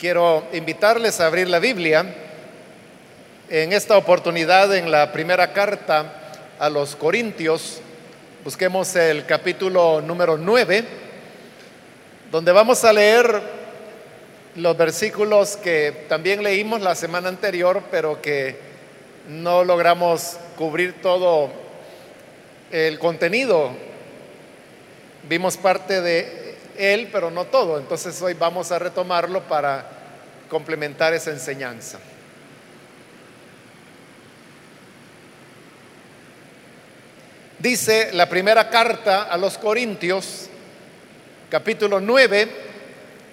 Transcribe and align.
Quiero 0.00 0.44
invitarles 0.54 1.20
a 1.20 1.26
abrir 1.26 1.46
la 1.46 1.58
Biblia 1.58 2.06
en 3.50 3.74
esta 3.74 3.98
oportunidad 3.98 4.74
en 4.74 4.90
la 4.90 5.12
primera 5.12 5.52
carta 5.52 6.32
a 6.58 6.70
los 6.70 6.96
Corintios. 6.96 7.82
Busquemos 8.42 8.96
el 8.96 9.26
capítulo 9.26 10.00
número 10.00 10.38
9, 10.38 10.84
donde 12.32 12.50
vamos 12.50 12.82
a 12.82 12.94
leer 12.94 13.42
los 14.56 14.74
versículos 14.74 15.58
que 15.58 16.06
también 16.08 16.42
leímos 16.42 16.80
la 16.80 16.94
semana 16.94 17.28
anterior, 17.28 17.82
pero 17.90 18.22
que 18.22 18.56
no 19.28 19.64
logramos 19.64 20.38
cubrir 20.56 21.02
todo 21.02 21.50
el 22.72 22.98
contenido. 22.98 23.72
Vimos 25.28 25.58
parte 25.58 26.00
de 26.00 26.39
él, 26.80 27.08
pero 27.12 27.30
no 27.30 27.44
todo. 27.44 27.78
Entonces 27.78 28.20
hoy 28.22 28.34
vamos 28.34 28.72
a 28.72 28.78
retomarlo 28.78 29.42
para 29.42 29.86
complementar 30.48 31.14
esa 31.14 31.30
enseñanza. 31.30 31.98
Dice 37.58 38.10
la 38.14 38.26
primera 38.26 38.70
carta 38.70 39.24
a 39.24 39.36
los 39.36 39.58
Corintios, 39.58 40.48
capítulo 41.50 42.00
9, 42.00 42.48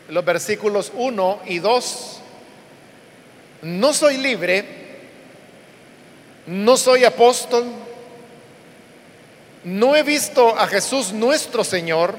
los 0.09 0.25
versículos 0.25 0.91
1 0.93 1.43
y 1.45 1.59
2. 1.59 2.19
No 3.61 3.93
soy 3.93 4.17
libre, 4.17 4.65
no 6.45 6.75
soy 6.75 7.05
apóstol, 7.05 7.65
no 9.63 9.95
he 9.95 10.03
visto 10.03 10.57
a 10.57 10.67
Jesús 10.67 11.13
nuestro 11.13 11.63
Señor, 11.63 12.15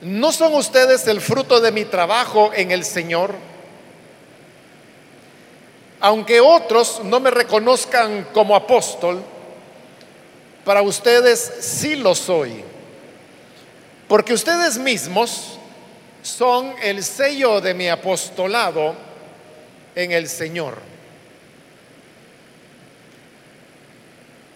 ¿No 0.00 0.30
son 0.30 0.54
ustedes 0.54 1.06
el 1.08 1.20
fruto 1.20 1.60
de 1.60 1.72
mi 1.72 1.84
trabajo 1.84 2.52
en 2.54 2.70
el 2.70 2.84
Señor? 2.84 3.34
Aunque 6.00 6.40
otros 6.40 7.00
no 7.02 7.18
me 7.18 7.30
reconozcan 7.30 8.28
como 8.32 8.54
apóstol, 8.54 9.20
para 10.64 10.82
ustedes 10.82 11.54
sí 11.60 11.96
lo 11.96 12.14
soy. 12.14 12.62
Porque 14.06 14.32
ustedes 14.32 14.78
mismos 14.78 15.58
son 16.22 16.74
el 16.82 17.02
sello 17.02 17.60
de 17.60 17.74
mi 17.74 17.88
apostolado 17.88 18.94
en 19.96 20.12
el 20.12 20.28
Señor. 20.28 20.78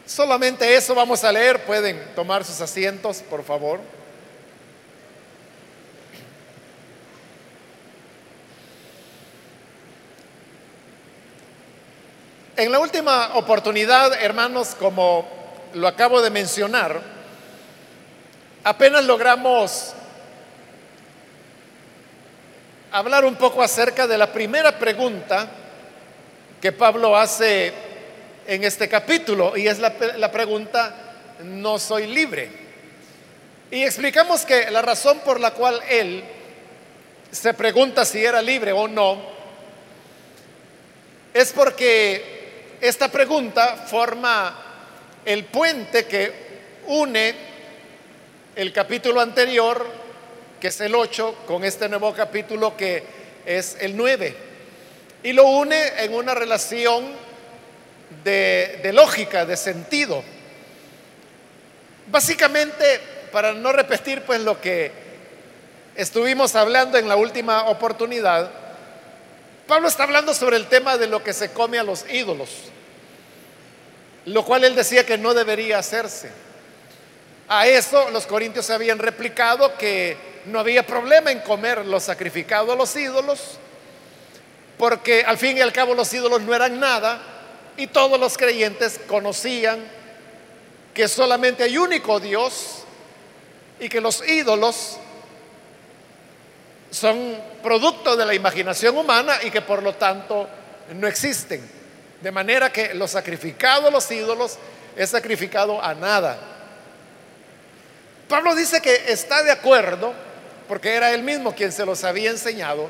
Solamente 0.07 0.77
eso 0.77 0.95
vamos 0.95 1.25
a 1.25 1.33
leer. 1.33 1.65
Pueden 1.65 2.01
tomar 2.15 2.45
sus 2.45 2.61
asientos, 2.61 3.19
por 3.29 3.43
favor. 3.43 3.81
En 12.63 12.71
la 12.71 12.79
última 12.79 13.35
oportunidad, 13.35 14.13
hermanos, 14.23 14.77
como 14.79 15.29
lo 15.75 15.89
acabo 15.89 16.23
de 16.23 16.31
mencionar, 16.31 17.03
apenas 18.63 19.05
logramos 19.05 19.95
hablar 22.93 23.25
un 23.25 23.35
poco 23.35 23.65
acerca 23.65 24.07
de 24.07 24.17
la 24.17 24.33
primera 24.33 24.79
pregunta 24.79 25.49
que 26.61 26.71
Pablo 26.71 27.17
hace 27.17 27.73
en 28.47 28.63
este 28.63 28.89
capítulo, 28.89 29.57
y 29.57 29.67
es 29.67 29.81
la, 29.81 30.31
pregunta, 30.31 30.95
¿no 31.43 31.81
soy 31.81 32.07
libre? 32.07 32.49
Y 33.73 33.83
explicamos 33.83 34.47
que 34.47 34.71
la 34.71 34.83
razón 34.83 35.19
por 35.25 35.41
la 35.41 35.51
cual 35.51 35.83
él 35.91 36.23
se 37.29 37.55
pregunta 37.55 38.05
si 38.05 38.25
era 38.25 38.41
libre 38.41 38.71
o 38.71 38.87
no, 38.87 39.21
es 41.35 41.53
porque 41.53 42.32
esta 42.83 43.07
pregunta 43.07 43.77
forma 43.77 44.55
el 45.25 45.45
puente 45.45 46.05
que 46.05 46.33
une 46.89 47.33
el 48.57 48.73
capítulo 48.73 49.21
anterior, 49.21 49.87
que 50.61 50.67
es 50.67 50.81
el 50.81 50.93
8, 50.93 51.45
con 51.47 51.63
este 51.63 51.89
nuevo 51.89 52.13
capítulo 52.13 52.77
que 52.77 53.05
es 53.47 53.77
el 53.79 53.97
9. 53.97 54.35
Y 55.23 55.33
lo 55.33 55.47
une 55.47 56.03
en 56.03 56.13
una 56.13 56.35
relación 56.35 57.13
de, 58.25 58.91
lógica, 58.93 59.47
de 59.47 59.57
sentido. 59.57 60.25
Básicamente, 62.09 63.01
para 63.31 63.53
no 63.53 63.71
repetir 63.71 64.23
pues 64.23 64.41
lo 64.41 64.61
que 64.61 64.91
estuvimos 65.95 66.57
hablando 66.57 66.99
en 66.99 67.09
la 67.09 67.15
última 67.15 67.69
oportunidad, 67.69 68.51
Pablo 69.69 69.87
está 69.87 70.03
hablando 70.03 70.35
sobre 70.35 70.57
el 70.57 70.67
tema 70.67 70.99
de 70.99 71.07
lo 71.07 71.23
que 71.23 71.33
se 71.33 71.53
come 71.53 71.79
a 71.79 71.85
los 71.85 72.05
ídolos, 72.13 72.72
lo 74.27 74.45
cual 74.45 74.65
él 74.65 74.75
decía 74.75 75.05
que 75.05 75.19
no 75.19 75.35
debería 75.35 75.79
hacerse. 75.79 76.31
A 77.49 77.67
eso 77.67 78.11
los 78.11 78.27
corintios 78.27 78.71
habían 78.71 78.99
replicado 78.99 79.77
que 79.77 80.17
no 80.47 80.59
había 80.59 80.87
problema 80.87 81.31
en 81.31 81.41
comer 81.41 81.85
lo 81.85 82.01
sacrificado 82.01 82.73
a 82.73 82.77
los 82.77 82.95
ídolos, 82.97 83.59
porque 84.79 85.23
al 85.25 85.39
fin 85.39 85.59
y 85.59 85.61
al 85.61 85.73
cabo 85.73 85.95
los 85.95 86.13
ídolos 86.13 86.41
no 86.43 86.55
eran 86.55 86.81
nada 86.81 87.21
y 87.77 87.87
todos 87.89 88.19
los 88.19 88.37
creyentes 88.37 89.01
conocían 89.07 89.81
que 90.95 91.09
solamente 91.09 91.63
hay 91.63 91.79
único 91.79 92.21
Dios 92.21 92.85
y 93.81 93.89
que 93.89 94.01
los 94.01 94.27
ídolos 94.29 94.99
son 96.91 97.37
producto 97.63 98.17
de 98.17 98.27
la 98.27 98.35
imaginación 98.35 98.97
humana 98.97 99.35
y 99.43 99.51
que 99.51 99.63
por 99.63 99.83
lo 99.83 99.95
tanto 99.95 100.49
no 100.95 101.07
existen. 101.07 101.82
De 102.23 102.31
manera 102.31 102.73
que 102.73 102.95
lo 102.95 103.09
sacrificado 103.09 103.89
a 103.89 103.91
los 103.91 104.09
ídolos 104.11 104.57
es 104.97 105.11
sacrificado 105.11 105.83
a 105.83 105.93
nada. 105.95 106.39
Pablo 108.29 108.55
dice 108.55 108.81
que 108.81 109.13
está 109.13 109.43
de 109.43 109.51
acuerdo, 109.51 110.15
porque 110.69 110.95
era 110.95 111.13
él 111.13 111.23
mismo 111.23 111.55
quien 111.55 111.73
se 111.73 111.85
los 111.85 112.05
había 112.05 112.31
enseñado, 112.31 112.89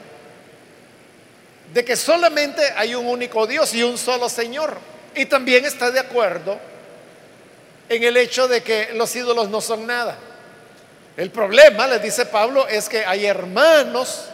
de 1.73 1.85
que 1.85 1.97
solamente 1.97 2.63
hay 2.77 2.95
un 2.95 3.07
único 3.07 3.47
Dios 3.47 3.73
y 3.73 3.83
un 3.83 3.97
solo 3.97 4.29
Señor. 4.29 4.77
Y 5.15 5.25
también 5.27 5.65
está 5.65 5.91
de 5.91 6.01
acuerdo 6.01 6.59
en 7.89 8.03
el 8.03 8.17
hecho 8.19 8.49
de 8.49 8.63
que 8.63 8.91
los 8.95 9.17
ídolos 9.17 9.49
no 9.49 9.63
son 9.63 9.87
nada. 9.87 10.19
El 11.17 11.31
problema, 11.31 11.87
les 11.87 12.03
dice 12.03 12.27
Pablo, 12.27 12.69
es 12.69 12.89
que 12.89 13.05
hay 13.05 13.25
hermanos 13.25 14.27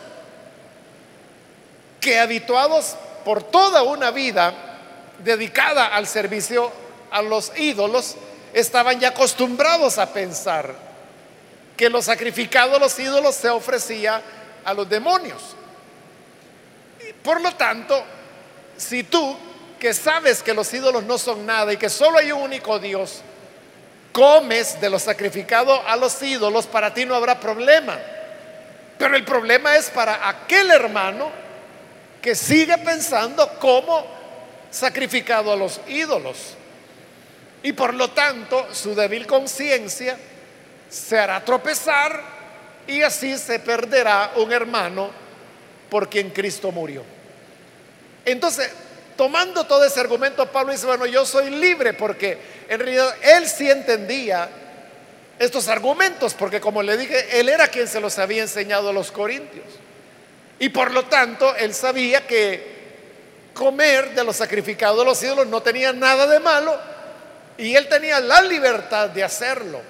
que 2.00 2.18
habituados 2.18 2.96
por 3.24 3.42
toda 3.44 3.82
una 3.82 4.10
vida 4.10 4.67
dedicada 5.18 5.86
al 5.88 6.06
servicio 6.06 6.70
a 7.10 7.22
los 7.22 7.52
ídolos, 7.56 8.16
estaban 8.52 8.98
ya 9.00 9.08
acostumbrados 9.08 9.98
a 9.98 10.12
pensar 10.12 10.74
que 11.76 11.88
lo 11.88 12.02
sacrificado 12.02 12.76
a 12.76 12.78
los 12.78 12.98
ídolos 12.98 13.34
se 13.34 13.48
ofrecía 13.48 14.22
a 14.64 14.74
los 14.74 14.88
demonios. 14.88 15.54
por 17.22 17.40
lo 17.40 17.52
tanto, 17.52 18.02
si 18.76 19.04
tú 19.04 19.36
que 19.78 19.94
sabes 19.94 20.42
que 20.42 20.54
los 20.54 20.72
ídolos 20.72 21.04
no 21.04 21.18
son 21.18 21.46
nada 21.46 21.72
y 21.72 21.76
que 21.76 21.88
solo 21.88 22.18
hay 22.18 22.32
un 22.32 22.42
único 22.42 22.78
Dios, 22.78 23.22
comes 24.12 24.80
de 24.80 24.90
lo 24.90 24.98
sacrificado 24.98 25.80
a 25.86 25.94
los 25.96 26.20
ídolos, 26.22 26.66
para 26.66 26.92
ti 26.92 27.04
no 27.04 27.14
habrá 27.14 27.38
problema. 27.38 27.96
Pero 28.98 29.14
el 29.14 29.24
problema 29.24 29.76
es 29.76 29.90
para 29.90 30.28
aquel 30.28 30.70
hermano 30.70 31.30
que 32.20 32.34
sigue 32.34 32.76
pensando 32.78 33.48
como 33.60 34.17
sacrificado 34.70 35.52
a 35.52 35.56
los 35.56 35.80
ídolos. 35.88 36.54
Y 37.62 37.72
por 37.72 37.94
lo 37.94 38.10
tanto 38.10 38.72
su 38.72 38.94
débil 38.94 39.26
conciencia 39.26 40.16
se 40.88 41.18
hará 41.18 41.44
tropezar 41.44 42.22
y 42.86 43.02
así 43.02 43.36
se 43.36 43.58
perderá 43.58 44.32
un 44.36 44.52
hermano 44.52 45.10
por 45.90 46.08
quien 46.08 46.30
Cristo 46.30 46.70
murió. 46.72 47.02
Entonces, 48.24 48.70
tomando 49.16 49.64
todo 49.64 49.84
ese 49.84 50.00
argumento, 50.00 50.46
Pablo 50.46 50.72
dice, 50.72 50.86
bueno, 50.86 51.06
yo 51.06 51.26
soy 51.26 51.50
libre 51.50 51.92
porque 51.94 52.38
en 52.68 52.78
realidad 52.78 53.14
él 53.22 53.46
sí 53.48 53.70
entendía 53.70 54.48
estos 55.38 55.68
argumentos, 55.68 56.34
porque 56.34 56.60
como 56.60 56.82
le 56.82 56.96
dije, 56.96 57.40
él 57.40 57.48
era 57.48 57.68
quien 57.68 57.86
se 57.86 58.00
los 58.00 58.18
había 58.18 58.42
enseñado 58.42 58.90
a 58.90 58.92
los 58.92 59.12
corintios. 59.12 59.66
Y 60.58 60.70
por 60.70 60.92
lo 60.92 61.04
tanto, 61.04 61.54
él 61.56 61.74
sabía 61.74 62.26
que 62.26 62.77
comer 63.58 64.14
de 64.14 64.22
los 64.22 64.36
sacrificados 64.36 65.00
de 65.00 65.04
los 65.04 65.20
ídolos 65.20 65.48
no 65.48 65.60
tenía 65.60 65.92
nada 65.92 66.28
de 66.28 66.38
malo 66.38 66.78
y 67.58 67.74
él 67.74 67.88
tenía 67.88 68.20
la 68.20 68.40
libertad 68.42 69.08
de 69.10 69.24
hacerlo. 69.24 69.80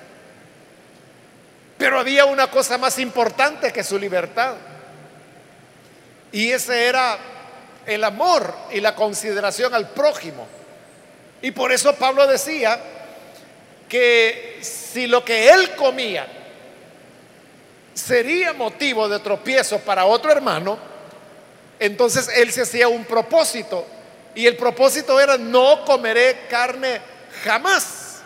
Pero 1.76 2.00
había 2.00 2.24
una 2.24 2.50
cosa 2.50 2.78
más 2.78 2.98
importante 2.98 3.70
que 3.70 3.84
su 3.84 3.98
libertad. 3.98 4.54
Y 6.32 6.50
ese 6.50 6.86
era 6.86 7.18
el 7.84 8.02
amor 8.04 8.52
y 8.72 8.80
la 8.80 8.94
consideración 8.94 9.74
al 9.74 9.90
prójimo. 9.90 10.48
Y 11.42 11.50
por 11.50 11.70
eso 11.70 11.94
Pablo 11.94 12.26
decía 12.26 12.80
que 13.86 14.58
si 14.62 15.06
lo 15.06 15.22
que 15.22 15.50
él 15.50 15.74
comía 15.76 16.26
sería 17.92 18.54
motivo 18.54 19.08
de 19.08 19.18
tropiezo 19.18 19.78
para 19.80 20.06
otro 20.06 20.32
hermano, 20.32 20.78
entonces 21.78 22.28
él 22.34 22.52
se 22.52 22.62
hacía 22.62 22.88
un 22.88 23.04
propósito. 23.04 23.86
Y 24.34 24.46
el 24.46 24.56
propósito 24.56 25.18
era 25.20 25.36
no 25.36 25.84
comeré 25.84 26.46
carne 26.48 27.00
jamás, 27.42 28.20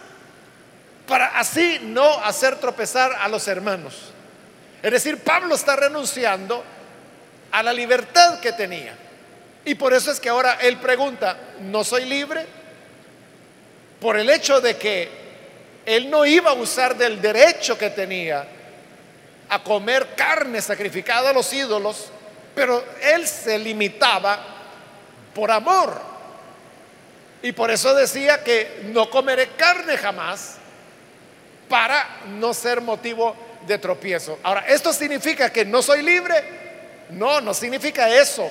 para 1.07 1.39
así 1.39 1.81
no 1.83 2.19
hacer 2.25 2.57
tropezar 2.57 3.13
a 3.21 3.29
los 3.29 3.47
hermanos. 3.49 4.13
Es 4.83 4.91
decir, 4.91 5.19
Pablo 5.19 5.55
está 5.55 5.77
renunciando 5.77 6.65
a 7.51 7.63
la 7.63 7.73
libertad 7.73 8.41
que 8.41 8.53
tenía. 8.53 8.95
Y 9.65 9.75
por 9.75 9.95
eso 9.95 10.11
es 10.11 10.19
que 10.19 10.29
ahora 10.29 10.59
él 10.61 10.79
pregunta, 10.79 11.37
¿no 11.61 11.85
soy 11.85 12.05
libre? 12.05 12.47
Por 14.01 14.19
el 14.19 14.29
hecho 14.29 14.61
de 14.61 14.77
que 14.77 15.09
él 15.87 16.11
no 16.11 16.27
iba 16.27 16.51
a 16.51 16.55
usar 16.55 16.97
del 16.97 17.21
derecho 17.21 17.79
que 17.79 17.91
tenía 17.91 18.45
a 19.49 19.63
comer 19.63 20.15
carne 20.17 20.61
sacrificada 20.61 21.31
a 21.31 21.33
los 21.33 21.53
ídolos, 21.53 22.11
pero 22.55 22.85
él 23.01 23.27
se 23.27 23.59
limitaba 23.59 24.39
por 25.35 25.51
amor. 25.51 26.01
Y 27.43 27.53
por 27.53 27.71
eso 27.71 27.95
decía 27.95 28.45
que 28.45 28.83
no 28.93 29.11
comeré 29.11 29.49
carne 29.57 29.97
jamás 29.97 30.57
para 31.69 32.21
no 32.27 32.55
ser 32.55 32.81
motivo 32.81 33.35
de 33.67 33.79
tropiezo. 33.79 34.39
Ahora, 34.43 34.61
¿esto 34.69 34.93
significa 34.93 35.51
que 35.51 35.65
no 35.65 35.83
soy 35.83 36.03
libre? 36.03 36.35
No, 37.11 37.41
no 37.41 37.53
significa 37.53 38.09
eso. 38.09 38.51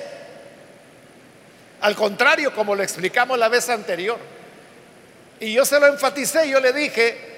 Al 1.80 1.96
contrario, 1.96 2.54
como 2.54 2.74
lo 2.74 2.82
explicamos 2.82 3.38
la 3.38 3.48
vez 3.48 3.68
anterior. 3.68 4.18
Y 5.40 5.52
yo 5.52 5.64
se 5.64 5.80
lo 5.80 5.86
enfaticé, 5.86 6.48
yo 6.48 6.60
le 6.60 6.72
dije 6.72 7.32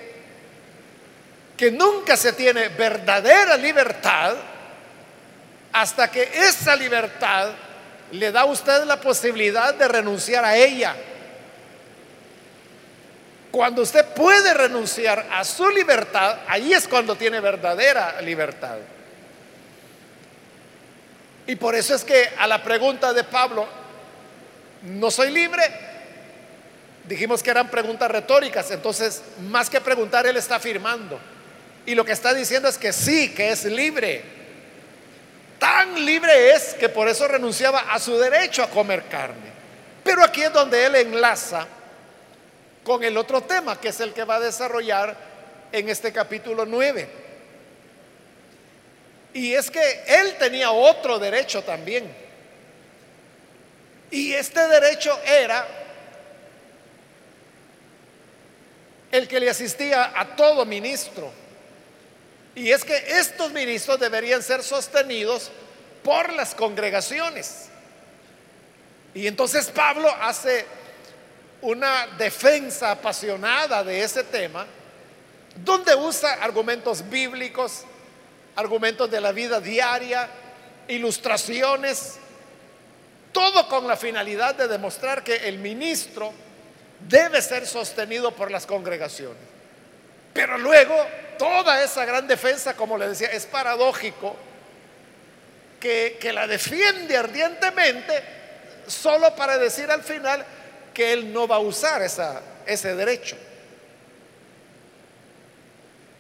que 1.56 1.70
nunca 1.70 2.16
se 2.16 2.32
tiene 2.32 2.68
verdadera 2.68 3.56
libertad 3.56 4.34
hasta 5.74 6.08
que 6.08 6.22
esa 6.32 6.76
libertad 6.76 7.50
le 8.12 8.30
da 8.30 8.42
a 8.42 8.44
usted 8.44 8.84
la 8.84 9.00
posibilidad 9.00 9.74
de 9.74 9.88
renunciar 9.88 10.44
a 10.44 10.56
ella. 10.56 10.94
Cuando 13.50 13.82
usted 13.82 14.06
puede 14.14 14.54
renunciar 14.54 15.26
a 15.32 15.42
su 15.42 15.68
libertad, 15.70 16.38
ahí 16.46 16.72
es 16.72 16.86
cuando 16.86 17.16
tiene 17.16 17.40
verdadera 17.40 18.20
libertad. 18.20 18.76
Y 21.48 21.56
por 21.56 21.74
eso 21.74 21.96
es 21.96 22.04
que 22.04 22.30
a 22.38 22.46
la 22.46 22.62
pregunta 22.62 23.12
de 23.12 23.24
Pablo, 23.24 23.66
¿no 24.82 25.10
soy 25.10 25.32
libre? 25.32 25.62
Dijimos 27.02 27.42
que 27.42 27.50
eran 27.50 27.68
preguntas 27.68 28.08
retóricas, 28.08 28.70
entonces 28.70 29.22
más 29.50 29.68
que 29.68 29.80
preguntar, 29.80 30.24
él 30.24 30.36
está 30.36 30.54
afirmando. 30.54 31.18
Y 31.84 31.96
lo 31.96 32.04
que 32.04 32.12
está 32.12 32.32
diciendo 32.32 32.68
es 32.68 32.78
que 32.78 32.92
sí, 32.92 33.34
que 33.34 33.50
es 33.50 33.64
libre. 33.64 34.43
Tan 35.64 36.04
libre 36.04 36.50
es 36.50 36.74
que 36.74 36.90
por 36.90 37.08
eso 37.08 37.26
renunciaba 37.26 37.90
a 37.90 37.98
su 37.98 38.18
derecho 38.18 38.62
a 38.62 38.68
comer 38.68 39.04
carne. 39.04 39.50
Pero 40.04 40.22
aquí 40.22 40.42
es 40.42 40.52
donde 40.52 40.84
él 40.84 40.94
enlaza 40.94 41.66
con 42.82 43.02
el 43.02 43.16
otro 43.16 43.40
tema, 43.40 43.80
que 43.80 43.88
es 43.88 43.98
el 44.00 44.12
que 44.12 44.24
va 44.24 44.34
a 44.34 44.40
desarrollar 44.40 45.16
en 45.72 45.88
este 45.88 46.12
capítulo 46.12 46.66
9. 46.66 47.08
Y 49.32 49.54
es 49.54 49.70
que 49.70 50.04
él 50.06 50.36
tenía 50.38 50.70
otro 50.70 51.18
derecho 51.18 51.62
también. 51.64 52.14
Y 54.10 54.34
este 54.34 54.68
derecho 54.68 55.18
era 55.26 55.66
el 59.10 59.26
que 59.26 59.40
le 59.40 59.48
asistía 59.48 60.12
a 60.14 60.36
todo 60.36 60.66
ministro. 60.66 61.43
Y 62.54 62.70
es 62.70 62.84
que 62.84 62.96
estos 63.18 63.52
ministros 63.52 63.98
deberían 63.98 64.42
ser 64.42 64.62
sostenidos 64.62 65.50
por 66.02 66.32
las 66.32 66.54
congregaciones. 66.54 67.68
Y 69.14 69.26
entonces 69.26 69.70
Pablo 69.70 70.08
hace 70.20 70.64
una 71.62 72.06
defensa 72.18 72.90
apasionada 72.90 73.82
de 73.82 74.02
ese 74.02 74.22
tema, 74.24 74.66
donde 75.56 75.94
usa 75.94 76.34
argumentos 76.34 77.08
bíblicos, 77.08 77.84
argumentos 78.56 79.10
de 79.10 79.20
la 79.20 79.32
vida 79.32 79.60
diaria, 79.60 80.28
ilustraciones, 80.88 82.16
todo 83.32 83.66
con 83.68 83.86
la 83.88 83.96
finalidad 83.96 84.54
de 84.54 84.68
demostrar 84.68 85.24
que 85.24 85.48
el 85.48 85.58
ministro 85.58 86.32
debe 87.08 87.40
ser 87.42 87.66
sostenido 87.66 88.30
por 88.32 88.50
las 88.50 88.66
congregaciones. 88.66 89.42
Pero 90.32 90.58
luego 90.58 90.94
toda 91.36 91.82
esa 91.82 92.04
gran 92.04 92.26
defensa, 92.26 92.74
como 92.74 92.98
le 92.98 93.08
decía, 93.08 93.28
es 93.28 93.46
paradójico 93.46 94.36
que, 95.80 96.32
la 96.32 96.46
defiende 96.46 97.16
ardientemente 97.16 98.22
solo 98.86 99.34
para 99.34 99.58
decir 99.58 99.90
al 99.90 100.02
final 100.02 100.44
que 100.92 101.12
él 101.12 101.32
no 101.32 101.46
va 101.46 101.56
a 101.56 101.60
usar 101.60 102.02
ese 102.02 102.94
derecho. 102.94 103.36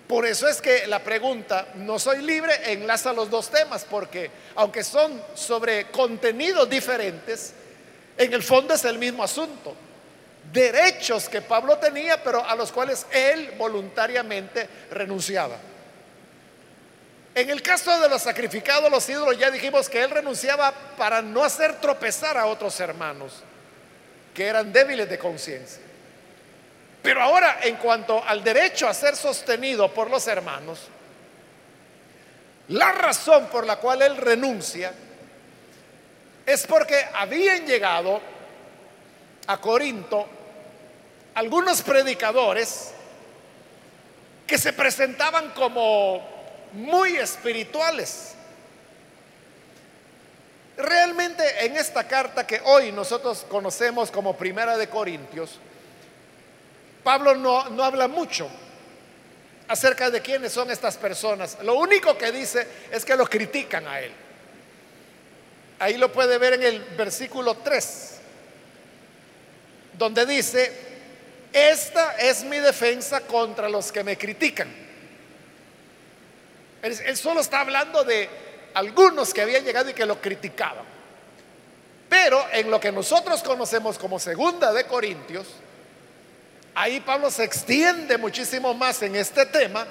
Por 0.06 0.26
eso 0.26 0.46
es 0.46 0.60
que 0.60 0.86
la 0.86 1.02
pregunta, 1.02 1.68
no 1.76 1.98
soy 1.98 2.20
libre, 2.20 2.72
enlaza 2.72 3.12
los 3.12 3.30
dos 3.30 3.50
temas, 3.50 3.86
porque 3.88 4.30
aunque 4.54 4.84
son 4.84 5.22
sobre 5.34 5.90
contenidos 5.90 6.68
diferentes, 6.68 7.54
en 8.18 8.32
el 8.32 8.42
fondo 8.42 8.74
es 8.74 8.84
el 8.84 8.98
mismo 8.98 9.24
asunto 9.24 9.74
derechos 10.54 11.28
que 11.28 11.42
Pablo 11.42 11.76
tenía, 11.76 12.22
pero 12.22 12.42
a 12.42 12.54
los 12.54 12.72
cuales 12.72 13.06
él 13.10 13.52
voluntariamente 13.58 14.66
renunciaba. 14.92 15.56
En 17.34 17.50
el 17.50 17.60
caso 17.60 17.98
de 18.00 18.08
los 18.08 18.22
sacrificados, 18.22 18.88
los 18.90 19.06
ídolos, 19.08 19.36
ya 19.36 19.50
dijimos 19.50 19.88
que 19.88 20.00
él 20.00 20.10
renunciaba 20.10 20.72
para 20.96 21.20
no 21.20 21.42
hacer 21.42 21.80
tropezar 21.80 22.38
a 22.38 22.46
otros 22.46 22.78
hermanos 22.78 23.42
que 24.32 24.46
eran 24.46 24.72
débiles 24.72 25.10
de 25.10 25.18
conciencia. 25.18 25.82
Pero 27.02 27.20
ahora, 27.20 27.58
en 27.62 27.76
cuanto 27.76 28.22
al 28.24 28.42
derecho 28.42 28.88
a 28.88 28.94
ser 28.94 29.16
sostenido 29.16 29.92
por 29.92 30.08
los 30.08 30.26
hermanos, 30.28 30.78
la 32.68 32.92
razón 32.92 33.46
por 33.48 33.66
la 33.66 33.76
cual 33.76 34.02
él 34.02 34.16
renuncia 34.16 34.92
es 36.46 36.66
porque 36.66 37.04
habían 37.14 37.66
llegado 37.66 38.20
a 39.46 39.60
Corinto 39.60 40.43
algunos 41.34 41.82
predicadores 41.82 42.90
que 44.46 44.58
se 44.58 44.72
presentaban 44.72 45.50
como 45.50 46.22
muy 46.72 47.16
espirituales. 47.16 48.34
Realmente 50.76 51.64
en 51.64 51.76
esta 51.76 52.06
carta 52.06 52.46
que 52.46 52.60
hoy 52.64 52.92
nosotros 52.92 53.46
conocemos 53.48 54.10
como 54.10 54.36
Primera 54.36 54.76
de 54.76 54.88
Corintios, 54.88 55.58
Pablo 57.02 57.34
no, 57.34 57.68
no 57.70 57.84
habla 57.84 58.08
mucho 58.08 58.48
acerca 59.68 60.10
de 60.10 60.20
quiénes 60.20 60.52
son 60.52 60.70
estas 60.70 60.96
personas. 60.96 61.58
Lo 61.62 61.74
único 61.74 62.18
que 62.18 62.32
dice 62.32 62.66
es 62.90 63.04
que 63.04 63.16
lo 63.16 63.26
critican 63.26 63.86
a 63.86 64.00
él. 64.00 64.12
Ahí 65.78 65.96
lo 65.96 66.12
puede 66.12 66.38
ver 66.38 66.54
en 66.54 66.62
el 66.62 66.80
versículo 66.80 67.56
3 67.56 68.14
donde 69.98 70.26
dice, 70.26 70.72
esta 71.54 72.16
es 72.16 72.42
mi 72.42 72.58
defensa 72.58 73.20
contra 73.20 73.68
los 73.68 73.92
que 73.92 74.02
me 74.02 74.18
critican. 74.18 74.68
Él, 76.82 77.16
solo 77.16 77.40
está 77.40 77.60
hablando 77.60 78.02
de 78.02 78.28
algunos 78.74 79.32
que 79.32 79.40
habían 79.40 79.64
llegado 79.64 79.88
y 79.88 79.94
que 79.94 80.04
lo 80.04 80.20
criticaban. 80.20 80.84
Pero 82.08 82.44
en 82.52 82.72
lo 82.72 82.80
que 82.80 82.90
nosotros 82.90 83.40
conocemos 83.44 83.96
como 83.98 84.18
segunda 84.18 84.72
de 84.72 84.84
Corintios, 84.84 85.46
ahí 86.74 86.98
Pablo 86.98 87.30
se 87.30 87.44
extiende 87.44 88.18
muchísimo 88.18 88.74
más 88.74 89.00
en 89.02 89.14
este 89.14 89.46
tema. 89.46 89.86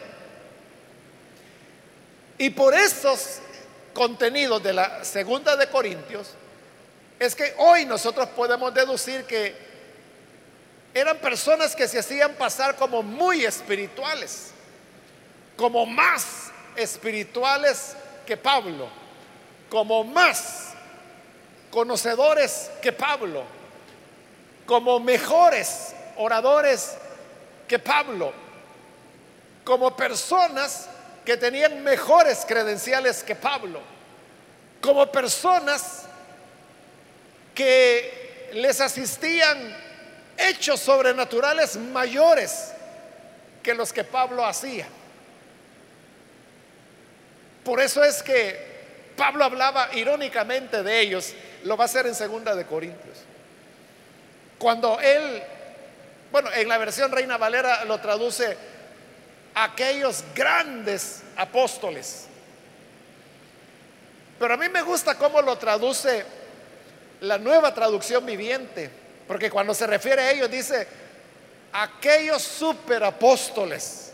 Y 2.38 2.50
por 2.50 2.74
esos 2.74 3.40
contenidos 3.94 4.62
de 4.62 4.74
la 4.74 5.06
segunda 5.06 5.56
de 5.56 5.68
Corintios, 5.68 6.32
es 7.20 7.36
que 7.36 7.54
hoy 7.58 7.86
nosotros 7.86 8.28
podemos 8.36 8.74
deducir 8.74 9.24
que 9.24 9.73
eran 10.94 11.18
personas 11.18 11.76
que 11.76 11.88
se 11.88 12.00
hacían 12.00 12.34
pasar 12.34 12.76
como 12.76 13.02
muy 13.02 13.46
espirituales, 13.46 14.52
como 15.58 15.86
más 15.86 16.52
espirituales 16.76 17.96
que 18.26 18.38
Pablo, 18.38 18.88
como 19.70 20.04
más 20.04 20.74
conocedores 21.72 22.70
que 22.82 22.92
Pablo, 22.92 23.44
como 24.66 25.00
mejores 25.00 25.96
oradores 26.16 26.96
que 27.68 27.80
Pablo, 27.80 28.32
como 29.64 29.96
personas 29.96 30.88
que 31.26 31.38
tenían 31.38 31.84
mejores 31.84 32.46
credenciales 32.48 33.24
que 33.24 33.36
Pablo, 33.36 33.80
como 34.80 35.12
personas 35.12 36.04
que 37.56 38.50
les 38.54 38.80
asistían 38.82 39.83
hechos 40.50 40.80
sobrenaturales 40.80 41.76
mayores 41.78 42.72
que 43.62 43.74
los 43.74 43.94
que 43.94 44.04
Pablo 44.04 44.46
hacía. 44.46 44.88
Por 47.64 47.80
eso 47.80 48.04
es 48.04 48.22
que 48.22 48.74
Pablo 49.16 49.46
hablaba 49.46 49.90
irónicamente 49.94 50.84
de 50.84 51.00
ellos, 51.00 51.34
lo 51.64 51.78
va 51.78 51.86
a 51.86 51.86
hacer 51.86 52.08
en 52.08 52.16
segunda 52.16 52.56
de 52.56 52.66
Corintios. 52.66 53.20
Cuando 54.58 55.00
él, 55.00 55.42
bueno, 56.32 56.50
en 56.54 56.68
la 56.68 56.78
versión 56.78 57.12
Reina 57.12 57.38
Valera 57.38 57.86
lo 57.86 58.00
traduce 58.00 58.58
aquellos 59.56 60.24
grandes 60.36 61.24
apóstoles. 61.38 62.28
Pero 64.40 64.54
a 64.54 64.58
mí 64.58 64.68
me 64.70 64.82
gusta 64.82 65.18
cómo 65.18 65.42
lo 65.42 65.58
traduce 65.58 66.26
la 67.22 67.38
nueva 67.38 67.74
traducción 67.74 68.26
viviente, 68.26 68.90
porque 69.28 69.50
cuando 69.50 69.74
se 69.74 69.88
refiere 69.88 70.22
a 70.22 70.32
ellos 70.32 70.50
dice 70.50 70.88
aquellos 71.74 72.42
superapóstoles. 72.42 74.12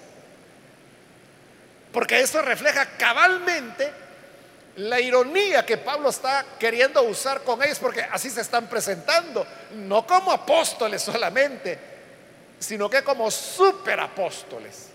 Porque 1.92 2.20
eso 2.20 2.42
refleja 2.42 2.86
cabalmente 2.98 3.92
la 4.76 5.00
ironía 5.00 5.66
que 5.66 5.78
Pablo 5.78 6.10
está 6.10 6.46
queriendo 6.58 7.02
usar 7.04 7.42
con 7.42 7.62
ellos, 7.64 7.80
porque 7.80 8.02
así 8.02 8.30
se 8.30 8.42
están 8.42 8.68
presentando, 8.68 9.46
no 9.76 10.06
como 10.08 10.32
apóstoles 10.32 11.02
solamente, 11.02 11.78
sino 12.60 12.90
que 12.90 13.04
como 13.04 13.30
superapóstoles. 13.30 14.90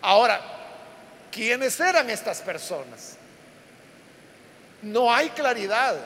Ahora, 0.00 0.40
¿quiénes 1.30 1.78
eran 1.78 2.10
estas 2.10 2.40
personas? 2.40 3.16
No 4.82 5.12
hay 5.12 5.30
claridad, 5.30 5.96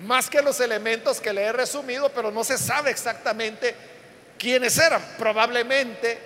más 0.00 0.28
que 0.28 0.42
los 0.42 0.60
elementos 0.60 1.20
que 1.20 1.32
le 1.32 1.42
he 1.42 1.52
resumido, 1.52 2.10
pero 2.10 2.30
no 2.30 2.44
se 2.44 2.58
sabe 2.58 2.90
exactamente 2.90 3.74
quiénes 4.38 4.76
eran. 4.78 5.02
Probablemente 5.18 6.18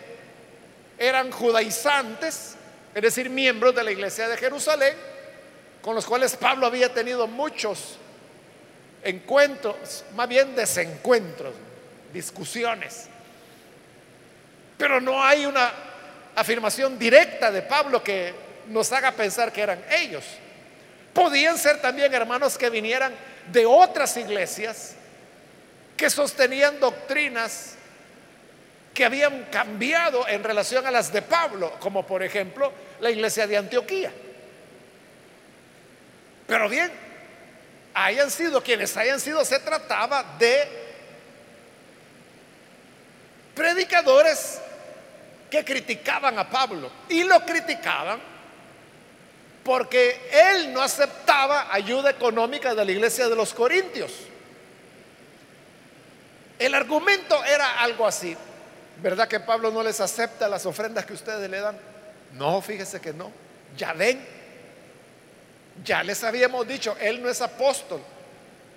eran 0.99 1.31
judaizantes, 1.31 2.57
es 2.95 3.03
decir, 3.03 3.31
miembros 3.31 3.75
de 3.75 3.85
la 3.85 3.93
iglesia 3.93 4.29
de 4.29 4.37
Jerusalén, 4.37 4.95
con 5.83 5.95
los 5.95 6.05
cuales 6.05 6.37
Pablo 6.37 6.67
había 6.67 6.93
tenido 6.93 7.27
muchos 7.27 7.97
encuentros, 9.03 10.05
más 10.15 10.29
bien 10.29 10.55
desencuentros, 10.55 11.55
discusiones. 12.13 13.07
Pero 14.77 15.01
no 15.01 15.23
hay 15.23 15.47
una 15.47 15.73
afirmación 16.35 16.99
directa 16.99 17.51
de 17.51 17.63
Pablo 17.63 18.03
que 18.03 18.35
nos 18.69 18.91
haga 18.93 19.13
pensar 19.13 19.53
que 19.53 19.63
eran 19.63 19.83
ellos. 19.91 20.25
Podían 21.13 21.59
ser 21.59 21.81
también 21.81 22.13
hermanos 22.15 22.57
que 22.57 22.71
vinieran 22.71 23.13
de 23.53 23.67
otras 23.67 24.17
iglesias 24.17 24.95
que 25.97 26.09
sostenían 26.09 26.81
doctrinas 26.81 27.75
que 28.95 29.05
habían 29.05 29.45
cambiado 29.45 30.27
en 30.27 30.43
relación 30.43 30.87
a 30.87 30.91
las 30.91 31.13
de 31.13 31.23
Pablo, 31.23 31.73
como 31.79 32.07
por 32.07 32.23
ejemplo 32.23 32.73
la 33.01 33.11
iglesia 33.11 33.47
de 33.47 33.57
Antioquía. 33.57 34.13
Pero 36.47 36.69
bien, 36.69 36.91
hayan 37.95 38.31
sido 38.31 38.63
quienes 38.63 38.97
hayan 38.97 39.21
sido, 39.21 39.45
se 39.45 39.61
trataba 39.61 40.37
de 40.39 40.69
predicadores 43.55 44.61
que 45.51 45.65
criticaban 45.65 46.39
a 46.39 46.49
Pablo 46.49 46.91
y 47.09 47.25
lo 47.25 47.45
criticaban 47.45 48.30
porque 49.65 50.21
él 50.33 50.73
no 50.73 50.81
aceptaba 50.81 51.73
ayuda 51.73 52.11
económica 52.11 52.75
de 52.75 52.85
la 52.85 52.93
iglesia 52.93 53.29
de 53.29 53.37
los 53.37 53.53
Corintios. 53.53 54.13
El 56.59 56.75
argumento 56.75 57.43
era 57.45 57.81
algo 57.81 58.07
así. 58.07 58.37
¿Verdad 59.03 59.29
que 59.29 59.41
Pablo 59.41 59.71
no 59.71 59.83
les 59.83 60.01
acepta 60.01 60.49
las 60.49 60.67
ofrendas 60.67 61.07
que 61.07 61.15
ustedes 61.15 61.49
le 61.49 61.61
dan? 61.61 61.77
No, 62.33 62.61
fíjese 62.61 63.01
que 63.01 63.13
no. 63.13 63.33
Ya 63.77 63.93
ven, 63.93 64.23
ya 65.85 66.03
les 66.03 66.23
habíamos 66.23 66.67
dicho, 66.67 66.97
él 67.01 67.23
no 67.23 67.29
es 67.29 67.41
apóstol. 67.41 68.01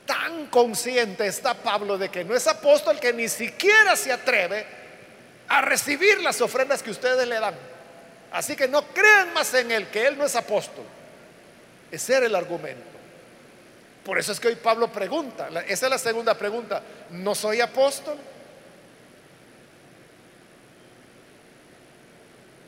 Tan 0.05 0.47
consciente 0.47 1.25
está 1.27 1.53
Pablo 1.53 1.97
de 1.97 2.09
que 2.09 2.23
no 2.23 2.35
es 2.35 2.47
apóstol 2.47 2.99
que 2.99 3.13
ni 3.13 3.27
siquiera 3.27 3.95
se 3.95 4.11
atreve 4.11 4.65
a 5.47 5.61
recibir 5.61 6.21
las 6.21 6.41
ofrendas 6.41 6.81
que 6.83 6.91
ustedes 6.91 7.27
le 7.27 7.39
dan. 7.39 7.55
Así 8.33 8.55
que 8.55 8.67
no 8.67 8.81
crean 8.87 9.31
más 9.31 9.53
en 9.53 9.71
él, 9.71 9.87
que 9.89 10.07
él 10.07 10.17
no 10.17 10.25
es 10.25 10.35
apóstol. 10.35 10.83
Ese 11.91 12.15
era 12.15 12.25
el 12.25 12.35
argumento. 12.35 12.83
Por 14.03 14.17
eso 14.17 14.31
es 14.31 14.39
que 14.39 14.47
hoy 14.47 14.55
Pablo 14.55 14.91
pregunta, 14.91 15.49
esa 15.67 15.85
es 15.85 15.89
la 15.89 15.97
segunda 15.99 16.33
pregunta, 16.33 16.81
¿no 17.11 17.35
soy 17.35 17.61
apóstol? 17.61 18.17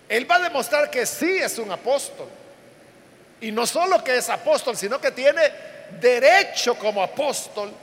Él 0.08 0.30
va 0.30 0.36
a 0.36 0.40
demostrar 0.40 0.92
que 0.92 1.04
sí 1.08 1.38
es 1.38 1.58
un 1.58 1.72
apóstol. 1.72 2.30
Y 3.42 3.52
no 3.52 3.66
solo 3.66 4.04
que 4.04 4.18
es 4.18 4.30
apóstol, 4.30 4.78
sino 4.78 5.02
que 5.02 5.10
tiene 5.12 5.42
derecho 6.00 6.76
como 6.76 7.02
apóstol 7.02 7.74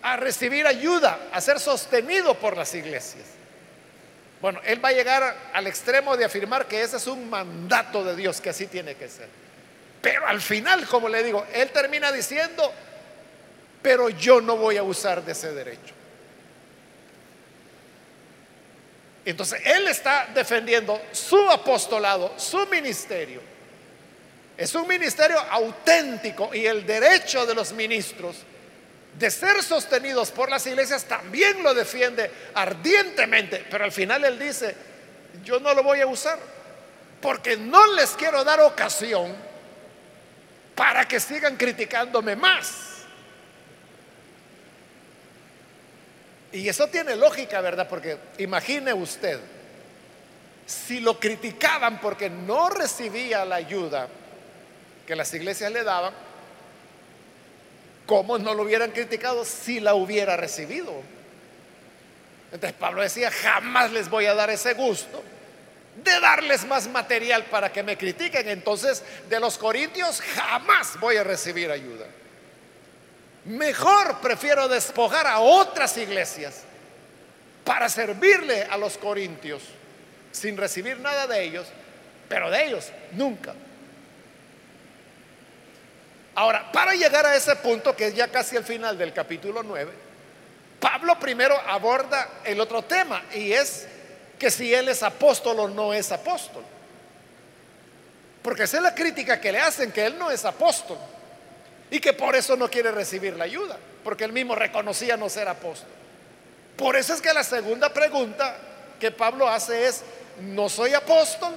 a 0.00 0.16
recibir 0.16 0.64
ayuda, 0.64 1.28
a 1.32 1.40
ser 1.40 1.58
sostenido 1.58 2.34
por 2.34 2.56
las 2.56 2.72
iglesias. 2.72 3.37
Bueno, 4.40 4.60
él 4.64 4.82
va 4.84 4.90
a 4.90 4.92
llegar 4.92 5.50
al 5.52 5.66
extremo 5.66 6.16
de 6.16 6.24
afirmar 6.24 6.66
que 6.66 6.80
ese 6.80 6.96
es 6.96 7.06
un 7.06 7.28
mandato 7.28 8.04
de 8.04 8.14
Dios, 8.14 8.40
que 8.40 8.50
así 8.50 8.66
tiene 8.66 8.94
que 8.94 9.08
ser. 9.08 9.28
Pero 10.00 10.26
al 10.26 10.40
final, 10.40 10.86
como 10.86 11.08
le 11.08 11.22
digo, 11.24 11.44
él 11.52 11.70
termina 11.70 12.12
diciendo, 12.12 12.72
pero 13.82 14.08
yo 14.10 14.40
no 14.40 14.56
voy 14.56 14.76
a 14.76 14.82
usar 14.82 15.24
de 15.24 15.32
ese 15.32 15.52
derecho. 15.52 15.94
Entonces, 19.24 19.60
él 19.64 19.88
está 19.88 20.28
defendiendo 20.32 21.00
su 21.12 21.50
apostolado, 21.50 22.32
su 22.38 22.64
ministerio. 22.66 23.42
Es 24.56 24.74
un 24.74 24.88
ministerio 24.88 25.38
auténtico 25.38 26.54
y 26.54 26.64
el 26.64 26.86
derecho 26.86 27.44
de 27.44 27.54
los 27.54 27.72
ministros 27.72 28.36
de 29.18 29.30
ser 29.30 29.62
sostenidos 29.62 30.30
por 30.30 30.48
las 30.48 30.66
iglesias 30.66 31.04
también 31.04 31.62
lo 31.62 31.74
defiende 31.74 32.30
ardientemente. 32.54 33.64
Pero 33.68 33.84
al 33.84 33.92
final 33.92 34.24
él 34.24 34.38
dice, 34.38 34.74
yo 35.44 35.58
no 35.58 35.74
lo 35.74 35.82
voy 35.82 36.00
a 36.00 36.06
usar 36.06 36.38
porque 37.20 37.56
no 37.56 37.94
les 37.94 38.10
quiero 38.10 38.44
dar 38.44 38.60
ocasión 38.60 39.34
para 40.76 41.06
que 41.06 41.18
sigan 41.18 41.56
criticándome 41.56 42.36
más. 42.36 42.84
Y 46.52 46.68
eso 46.68 46.86
tiene 46.86 47.16
lógica, 47.16 47.60
¿verdad? 47.60 47.88
Porque 47.88 48.18
imagine 48.38 48.92
usted, 48.92 49.40
si 50.64 51.00
lo 51.00 51.18
criticaban 51.18 52.00
porque 52.00 52.30
no 52.30 52.70
recibía 52.70 53.44
la 53.44 53.56
ayuda 53.56 54.08
que 55.06 55.16
las 55.16 55.34
iglesias 55.34 55.72
le 55.72 55.82
daban, 55.82 56.14
¿cómo 58.08 58.38
no 58.38 58.54
lo 58.54 58.62
hubieran 58.62 58.90
criticado 58.90 59.44
si 59.44 59.80
la 59.80 59.94
hubiera 59.94 60.34
recibido? 60.34 61.02
Entonces 62.50 62.72
Pablo 62.72 63.02
decía, 63.02 63.30
jamás 63.30 63.92
les 63.92 64.08
voy 64.08 64.24
a 64.24 64.34
dar 64.34 64.48
ese 64.48 64.72
gusto 64.72 65.22
de 66.02 66.18
darles 66.18 66.64
más 66.64 66.88
material 66.88 67.44
para 67.44 67.70
que 67.70 67.82
me 67.82 67.98
critiquen. 67.98 68.48
Entonces, 68.48 69.04
de 69.28 69.38
los 69.38 69.58
corintios 69.58 70.22
jamás 70.22 70.98
voy 70.98 71.18
a 71.18 71.24
recibir 71.24 71.70
ayuda. 71.70 72.06
Mejor 73.44 74.18
prefiero 74.20 74.68
despojar 74.68 75.26
a 75.26 75.40
otras 75.40 75.98
iglesias 75.98 76.62
para 77.62 77.90
servirle 77.90 78.64
a 78.64 78.78
los 78.78 78.96
corintios 78.96 79.62
sin 80.32 80.56
recibir 80.56 80.98
nada 81.00 81.26
de 81.26 81.42
ellos, 81.44 81.66
pero 82.26 82.50
de 82.50 82.64
ellos 82.64 82.90
nunca. 83.12 83.54
Ahora, 86.38 86.70
para 86.70 86.94
llegar 86.94 87.26
a 87.26 87.34
ese 87.34 87.56
punto, 87.56 87.96
que 87.96 88.06
es 88.06 88.14
ya 88.14 88.28
casi 88.28 88.54
el 88.54 88.62
final 88.62 88.96
del 88.96 89.12
capítulo 89.12 89.64
9, 89.64 89.90
Pablo 90.78 91.18
primero 91.18 91.60
aborda 91.66 92.28
el 92.44 92.60
otro 92.60 92.82
tema 92.82 93.24
y 93.34 93.50
es 93.50 93.88
que 94.38 94.48
si 94.48 94.72
él 94.72 94.88
es 94.88 95.02
apóstol 95.02 95.58
o 95.58 95.66
no 95.66 95.92
es 95.92 96.12
apóstol. 96.12 96.62
Porque 98.40 98.62
esa 98.62 98.76
es 98.76 98.84
la 98.84 98.94
crítica 98.94 99.40
que 99.40 99.50
le 99.50 99.58
hacen, 99.58 99.90
que 99.90 100.06
él 100.06 100.16
no 100.16 100.30
es 100.30 100.44
apóstol 100.44 100.98
y 101.90 101.98
que 101.98 102.12
por 102.12 102.36
eso 102.36 102.54
no 102.54 102.70
quiere 102.70 102.92
recibir 102.92 103.34
la 103.34 103.42
ayuda, 103.42 103.76
porque 104.04 104.22
él 104.22 104.32
mismo 104.32 104.54
reconocía 104.54 105.16
no 105.16 105.28
ser 105.28 105.48
apóstol. 105.48 105.90
Por 106.76 106.94
eso 106.94 107.14
es 107.14 107.20
que 107.20 107.32
la 107.32 107.42
segunda 107.42 107.92
pregunta 107.92 108.56
que 109.00 109.10
Pablo 109.10 109.48
hace 109.48 109.88
es, 109.88 110.04
¿no 110.40 110.68
soy 110.68 110.94
apóstol? 110.94 111.52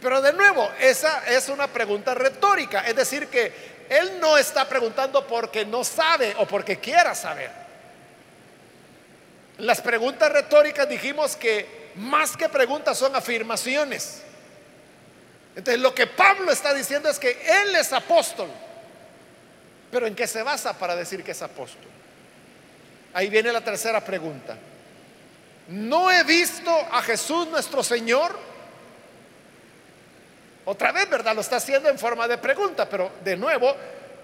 Pero 0.00 0.22
de 0.22 0.32
nuevo, 0.32 0.70
esa 0.80 1.24
es 1.26 1.48
una 1.48 1.66
pregunta 1.66 2.14
retórica, 2.14 2.80
es 2.80 2.96
decir, 2.96 3.28
que 3.28 3.52
él 3.88 4.18
no 4.20 4.38
está 4.38 4.68
preguntando 4.68 5.26
porque 5.26 5.64
no 5.66 5.84
sabe 5.84 6.34
o 6.38 6.46
porque 6.46 6.78
quiera 6.78 7.14
saber. 7.14 7.50
Las 9.58 9.80
preguntas 9.80 10.32
retóricas 10.32 10.88
dijimos 10.88 11.36
que 11.36 11.90
más 11.96 12.36
que 12.36 12.48
preguntas 12.48 12.96
son 12.96 13.14
afirmaciones. 13.14 14.22
Entonces 15.54 15.82
lo 15.82 15.94
que 15.94 16.06
Pablo 16.06 16.50
está 16.50 16.72
diciendo 16.72 17.10
es 17.10 17.18
que 17.18 17.30
él 17.30 17.74
es 17.74 17.92
apóstol. 17.92 18.48
Pero 19.90 20.06
¿en 20.06 20.14
qué 20.14 20.26
se 20.26 20.42
basa 20.42 20.72
para 20.78 20.96
decir 20.96 21.22
que 21.24 21.32
es 21.32 21.42
apóstol? 21.42 21.90
Ahí 23.12 23.28
viene 23.28 23.52
la 23.52 23.60
tercera 23.60 24.02
pregunta. 24.02 24.56
¿No 25.68 26.10
he 26.10 26.22
visto 26.24 26.70
a 26.70 27.02
Jesús 27.02 27.48
nuestro 27.48 27.82
Señor 27.82 28.49
Otra 30.70 30.92
vez, 30.92 31.10
¿verdad? 31.10 31.34
Lo 31.34 31.40
está 31.40 31.56
haciendo 31.56 31.88
en 31.88 31.98
forma 31.98 32.28
de 32.28 32.38
pregunta, 32.38 32.88
pero 32.88 33.10
de 33.24 33.36
nuevo, 33.36 33.74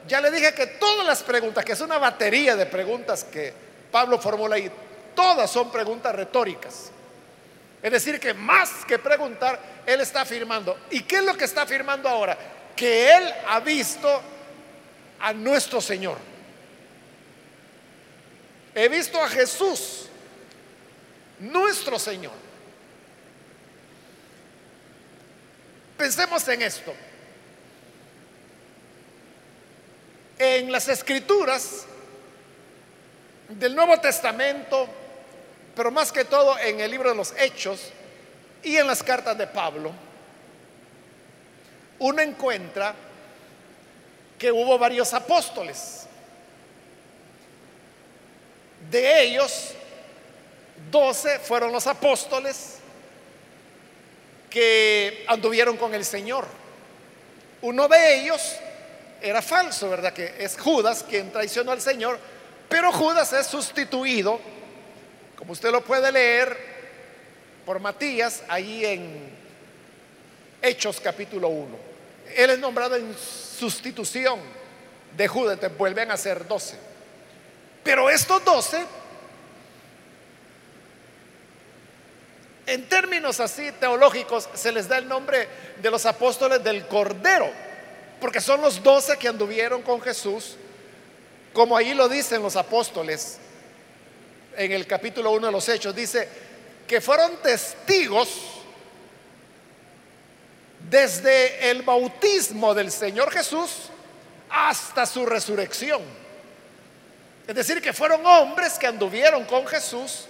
ya 0.06 0.20
le 0.20 0.30
dije 0.30 0.54
que 0.54 0.68
todas 0.68 1.04
las 1.04 1.24
preguntas, 1.24 1.64
que 1.64 1.72
es 1.72 1.80
una 1.80 1.98
batería 1.98 2.54
de 2.54 2.66
preguntas 2.66 3.24
que 3.24 3.52
Pablo 3.90 4.16
formula 4.20 4.54
ahí, 4.54 4.70
todas 5.12 5.50
son 5.50 5.72
preguntas 5.72 6.14
retóricas. 6.14 6.92
Es 7.82 7.90
decir, 7.90 8.20
que 8.20 8.32
más 8.32 8.84
que 8.86 8.96
preguntar, 9.00 9.58
él 9.84 10.00
está 10.00 10.20
afirmando. 10.20 10.78
¿Y 10.90 11.02
qué 11.02 11.16
es 11.16 11.24
lo 11.24 11.36
que 11.36 11.46
está 11.46 11.62
afirmando 11.62 12.08
ahora? 12.08 12.38
Que 12.76 13.10
él 13.16 13.34
ha 13.48 13.58
visto 13.58 14.22
a 15.18 15.32
nuestro 15.32 15.80
Señor. 15.80 16.16
He 18.72 18.88
visto 18.88 19.20
a 19.20 19.28
Jesús, 19.28 20.06
nuestro 21.40 21.98
Señor. 21.98 22.45
Pensemos 25.96 26.46
en 26.48 26.62
esto. 26.62 26.94
En 30.38 30.70
las 30.70 30.88
escrituras 30.88 31.86
del 33.48 33.74
Nuevo 33.74 33.98
Testamento, 33.98 34.86
pero 35.74 35.90
más 35.90 36.12
que 36.12 36.24
todo 36.24 36.58
en 36.58 36.80
el 36.80 36.90
libro 36.90 37.10
de 37.10 37.16
los 37.16 37.32
Hechos 37.38 37.90
y 38.62 38.76
en 38.76 38.86
las 38.86 39.02
cartas 39.02 39.38
de 39.38 39.46
Pablo, 39.46 39.92
uno 41.98 42.20
encuentra 42.20 42.94
que 44.38 44.52
hubo 44.52 44.78
varios 44.78 45.14
apóstoles. 45.14 46.06
De 48.90 49.22
ellos, 49.22 49.72
doce 50.90 51.38
fueron 51.38 51.72
los 51.72 51.86
apóstoles 51.86 52.75
que 54.50 55.24
anduvieron 55.28 55.76
con 55.76 55.94
el 55.94 56.04
Señor. 56.04 56.46
Uno 57.62 57.88
de 57.88 58.20
ellos 58.20 58.56
era 59.20 59.42
falso, 59.42 59.90
¿verdad? 59.90 60.12
Que 60.12 60.34
es 60.38 60.58
Judas 60.58 61.04
quien 61.08 61.32
traicionó 61.32 61.72
al 61.72 61.80
Señor, 61.80 62.18
pero 62.68 62.92
Judas 62.92 63.32
es 63.32 63.46
sustituido, 63.46 64.40
como 65.36 65.52
usted 65.52 65.70
lo 65.70 65.82
puede 65.82 66.10
leer, 66.12 66.56
por 67.64 67.80
Matías, 67.80 68.42
ahí 68.48 68.84
en 68.84 69.30
Hechos 70.62 71.00
capítulo 71.00 71.48
1. 71.48 71.76
Él 72.36 72.50
es 72.50 72.58
nombrado 72.58 72.96
en 72.96 73.14
sustitución 73.16 74.38
de 75.16 75.28
Judas, 75.28 75.54
entonces 75.54 75.78
vuelven 75.78 76.10
a 76.10 76.16
ser 76.16 76.46
12. 76.46 76.76
Pero 77.82 78.10
estos 78.10 78.44
12, 78.44 78.84
en 82.66 82.88
términos 82.88 83.38
así 83.40 83.70
teológicos, 83.72 84.48
se 84.54 84.72
les 84.72 84.88
da 84.88 84.98
el 84.98 85.08
nombre 85.08 85.48
de 85.80 85.90
los 85.90 86.04
apóstoles 86.04 86.62
del 86.64 86.86
Cordero, 86.86 87.48
porque 88.20 88.40
son 88.40 88.60
los 88.60 88.82
12 88.82 89.16
que 89.18 89.28
anduvieron 89.28 89.82
con 89.82 90.00
Jesús, 90.00 90.56
como 91.52 91.76
ahí 91.76 91.94
lo 91.94 92.08
dicen 92.08 92.42
los 92.42 92.56
apóstoles 92.56 93.38
en 94.56 94.72
el 94.72 94.86
capítulo 94.86 95.30
1 95.32 95.46
de 95.46 95.52
los 95.52 95.68
Hechos, 95.68 95.94
dice 95.94 96.28
que 96.86 97.00
fueron 97.00 97.36
testigos 97.42 98.28
desde 100.90 101.70
el 101.70 101.82
bautismo 101.82 102.74
del 102.74 102.90
Señor 102.90 103.30
Jesús 103.30 103.90
hasta 104.50 105.06
su 105.06 105.24
resurrección. 105.26 106.02
Es 107.46 107.54
decir, 107.54 107.80
que 107.80 107.92
fueron 107.92 108.24
hombres 108.26 108.74
que 108.74 108.86
anduvieron 108.86 109.44
con 109.44 109.66
Jesús 109.66 110.26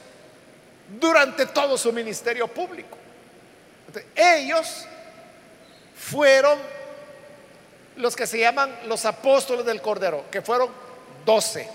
durante 0.89 1.47
todo 1.47 1.77
su 1.77 1.93
ministerio 1.93 2.49
público. 2.49 2.97
ellos 4.15 4.87
fueron 5.97 6.59
los 7.97 8.15
que 8.15 8.27
se 8.27 8.39
llaman 8.39 8.79
los 8.87 9.05
apóstoles 9.05 9.65
del 9.65 9.81
Cordero, 9.81 10.25
que 10.31 10.43
fueron 10.43 10.71
doce. 11.25 11.69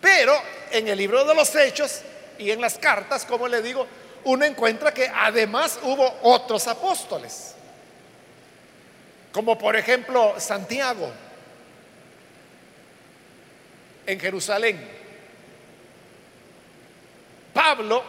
Pero 0.00 0.32
en 0.70 0.88
el 0.88 0.96
libro 0.96 1.24
de 1.24 1.34
los 1.34 1.54
Hechos 1.54 2.00
y 2.38 2.50
en 2.50 2.60
las 2.60 2.78
cartas, 2.78 3.26
como 3.26 3.46
le 3.46 3.60
digo, 3.60 3.86
uno 4.24 4.44
encuentra 4.44 4.92
que 4.92 5.10
además 5.14 5.78
hubo 5.82 6.18
otros 6.22 6.66
apóstoles, 6.66 7.54
como 9.32 9.58
por 9.58 9.76
ejemplo 9.76 10.34
Santiago 10.38 11.12
en 14.06 14.18
Jerusalén, 14.18 14.99
Pablo, 17.76 18.02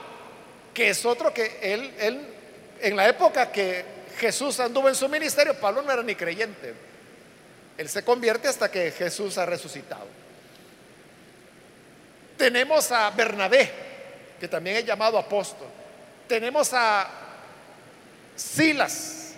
que 0.73 0.89
es 0.89 1.05
otro 1.05 1.33
que 1.33 1.59
él, 1.61 1.93
él 1.99 2.21
en 2.79 2.95
la 2.95 3.07
época 3.07 3.51
que 3.51 3.85
Jesús 4.17 4.59
anduvo 4.59 4.89
en 4.89 4.95
su 4.95 5.07
ministerio, 5.07 5.59
Pablo 5.59 5.81
no 5.81 5.91
era 5.91 6.03
ni 6.03 6.15
creyente, 6.15 6.73
él 7.77 7.89
se 7.89 8.03
convierte 8.03 8.47
hasta 8.47 8.71
que 8.71 8.91
Jesús 8.91 9.37
ha 9.37 9.45
resucitado. 9.45 10.07
Tenemos 12.37 12.91
a 12.91 13.09
Bernabé, 13.11 13.71
que 14.39 14.47
también 14.47 14.77
es 14.77 14.85
llamado 14.85 15.17
apóstol 15.17 15.67
tenemos 16.31 16.71
a 16.73 17.09
Silas 18.37 19.33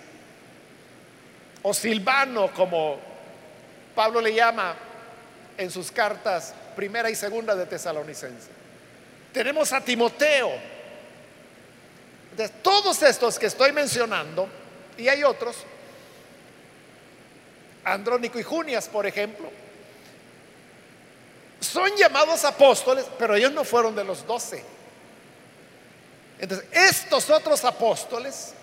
o 1.60 1.74
Silvano, 1.74 2.52
como 2.52 3.00
Pablo 3.96 4.20
le 4.20 4.32
llama 4.32 4.76
en 5.58 5.72
sus 5.72 5.90
cartas 5.90 6.54
primera 6.76 7.10
y 7.10 7.16
segunda 7.16 7.56
de 7.56 7.66
Tesalonicense. 7.66 8.63
Tenemos 9.34 9.72
a 9.72 9.80
Timoteo. 9.80 10.52
De 12.36 12.48
todos 12.48 13.02
estos 13.02 13.38
que 13.38 13.46
estoy 13.46 13.72
mencionando, 13.72 14.48
y 14.96 15.08
hay 15.08 15.24
otros, 15.24 15.56
Andrónico 17.84 18.38
y 18.38 18.44
Junias, 18.44 18.88
por 18.88 19.06
ejemplo, 19.06 19.50
son 21.60 21.90
llamados 21.96 22.44
apóstoles, 22.44 23.06
pero 23.18 23.34
ellos 23.34 23.52
no 23.52 23.64
fueron 23.64 23.94
de 23.94 24.04
los 24.04 24.24
doce. 24.26 24.64
Entonces, 26.38 26.68
estos 26.72 27.28
otros 27.30 27.64
apóstoles 27.64 28.54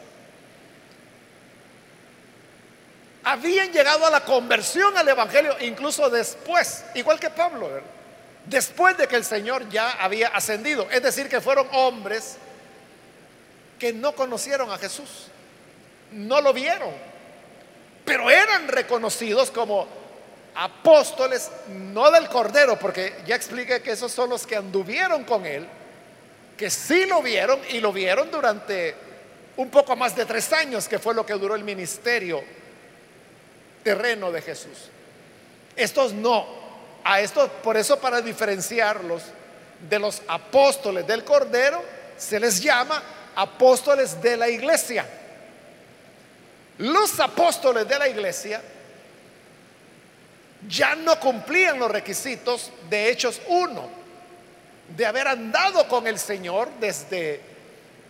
habían 3.23 3.71
llegado 3.71 4.05
a 4.05 4.09
la 4.09 4.23
conversión 4.23 4.97
al 4.97 5.07
Evangelio 5.07 5.55
incluso 5.61 6.09
después, 6.09 6.85
igual 6.95 7.19
que 7.19 7.29
Pablo, 7.29 7.69
después 8.45 8.97
de 8.97 9.07
que 9.07 9.15
el 9.15 9.23
Señor 9.23 9.69
ya 9.69 9.91
había 9.91 10.29
ascendido. 10.29 10.89
Es 10.89 11.01
decir, 11.03 11.29
que 11.29 11.41
fueron 11.41 11.67
hombres 11.71 12.37
que 13.79 13.93
no 13.93 14.13
conocieron 14.13 14.71
a 14.71 14.77
Jesús, 14.77 15.27
no 16.11 16.41
lo 16.41 16.53
vieron, 16.53 16.91
pero 18.05 18.29
eran 18.29 18.67
reconocidos 18.67 19.49
como 19.51 19.87
apóstoles, 20.53 21.49
no 21.69 22.11
del 22.11 22.27
Cordero, 22.27 22.77
porque 22.77 23.15
ya 23.25 23.35
expliqué 23.35 23.81
que 23.81 23.91
esos 23.91 24.11
son 24.11 24.29
los 24.29 24.45
que 24.45 24.55
anduvieron 24.55 25.23
con 25.23 25.45
él 25.45 25.67
que 26.61 26.69
sí 26.69 27.07
lo 27.07 27.23
vieron 27.23 27.59
y 27.71 27.79
lo 27.79 27.91
vieron 27.91 28.29
durante 28.29 28.93
un 29.57 29.71
poco 29.71 29.95
más 29.95 30.15
de 30.15 30.25
tres 30.25 30.53
años, 30.53 30.87
que 30.87 30.99
fue 30.99 31.15
lo 31.15 31.25
que 31.25 31.33
duró 31.33 31.55
el 31.55 31.63
ministerio 31.63 32.43
terreno 33.83 34.31
de 34.31 34.43
Jesús. 34.43 34.91
Estos 35.75 36.13
no, 36.13 36.45
a 37.03 37.21
estos, 37.21 37.49
por 37.63 37.77
eso 37.77 37.99
para 37.99 38.21
diferenciarlos 38.21 39.23
de 39.89 39.99
los 39.99 40.21
apóstoles 40.27 41.05
del 41.07 41.23
Cordero, 41.23 41.83
se 42.17 42.39
les 42.39 42.61
llama 42.61 43.01
apóstoles 43.35 44.21
de 44.21 44.37
la 44.37 44.49
iglesia. 44.49 45.05
Los 46.77 47.19
apóstoles 47.19 47.87
de 47.87 47.99
la 47.99 48.07
iglesia 48.07 48.61
ya 50.67 50.95
no 50.95 51.19
cumplían 51.19 51.79
los 51.79 51.89
requisitos 51.89 52.71
de 52.89 53.09
Hechos 53.09 53.41
1 53.47 53.89
de 54.95 55.05
haber 55.05 55.27
andado 55.27 55.87
con 55.87 56.05
el 56.07 56.19
Señor 56.19 56.69
desde 56.79 57.41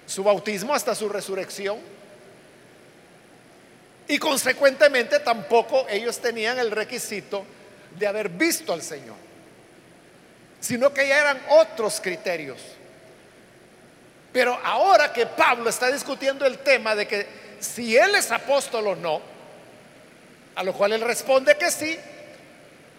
su 0.05 0.23
bautismo 0.23 0.73
hasta 0.73 0.95
su 0.95 1.07
resurrección. 1.07 1.79
Y 4.07 4.17
consecuentemente 4.17 5.19
tampoco 5.19 5.85
ellos 5.89 6.19
tenían 6.19 6.59
el 6.59 6.71
requisito 6.71 7.45
de 7.97 8.07
haber 8.07 8.29
visto 8.29 8.73
al 8.73 8.81
Señor, 8.81 9.15
sino 10.59 10.93
que 10.93 11.07
ya 11.07 11.19
eran 11.19 11.41
otros 11.49 11.99
criterios. 12.01 12.59
Pero 14.31 14.57
ahora 14.63 15.11
que 15.11 15.25
Pablo 15.25 15.69
está 15.69 15.91
discutiendo 15.91 16.45
el 16.45 16.59
tema 16.59 16.95
de 16.95 17.07
que 17.07 17.27
si 17.59 17.97
él 17.97 18.15
es 18.15 18.31
apóstol 18.31 18.87
o 18.87 18.95
no, 18.95 19.21
a 20.55 20.63
lo 20.63 20.73
cual 20.73 20.93
él 20.93 21.01
responde 21.01 21.57
que 21.57 21.69
sí, 21.69 21.97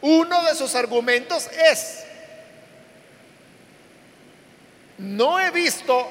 uno 0.02 0.42
de 0.44 0.55
sus 0.55 0.74
argumentos 0.74 1.48
es 1.52 2.05
no 4.98 5.40
he 5.40 5.50
visto 5.50 6.09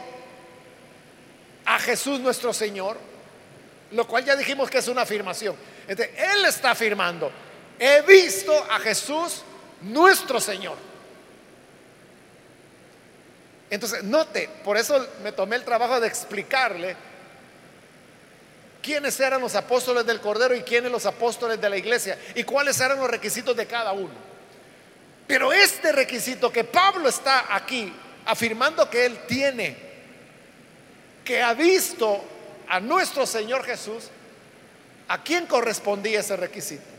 a 1.65 1.79
Jesús 1.79 2.19
nuestro 2.19 2.53
Señor, 2.53 2.97
lo 3.91 4.05
cual 4.05 4.25
ya 4.25 4.35
dijimos 4.35 4.69
que 4.69 4.79
es 4.79 4.87
una 4.87 5.03
afirmación. 5.03 5.55
Entonces, 5.87 6.13
Él 6.17 6.45
está 6.45 6.71
afirmando, 6.71 7.31
he 7.83 8.03
visto 8.03 8.53
a 8.69 8.77
Jesús 8.77 9.41
nuestro 9.81 10.39
Señor. 10.39 10.77
Entonces, 13.71 14.03
note, 14.03 14.47
por 14.63 14.77
eso 14.77 15.03
me 15.23 15.31
tomé 15.31 15.55
el 15.55 15.65
trabajo 15.65 15.99
de 15.99 16.07
explicarle 16.07 16.95
quiénes 18.83 19.19
eran 19.19 19.41
los 19.41 19.55
apóstoles 19.55 20.05
del 20.05 20.21
Cordero 20.21 20.53
y 20.53 20.61
quiénes 20.61 20.91
los 20.91 21.07
apóstoles 21.07 21.59
de 21.59 21.69
la 21.69 21.77
iglesia 21.77 22.19
y 22.35 22.43
cuáles 22.43 22.79
eran 22.79 22.99
los 22.99 23.09
requisitos 23.09 23.57
de 23.57 23.65
cada 23.65 23.93
uno. 23.93 24.13
Pero 25.25 25.51
este 25.51 25.91
requisito 25.91 26.51
que 26.51 26.63
Pablo 26.63 27.09
está 27.09 27.55
aquí 27.55 27.91
afirmando 28.25 28.87
que 28.91 29.05
él 29.05 29.21
tiene, 29.27 29.75
que 31.25 31.41
ha 31.41 31.55
visto 31.55 32.23
a 32.67 32.79
nuestro 32.79 33.25
Señor 33.25 33.63
Jesús, 33.63 34.09
¿a 35.07 35.23
quién 35.23 35.47
correspondía 35.47 36.19
ese 36.19 36.37
requisito? 36.37 36.90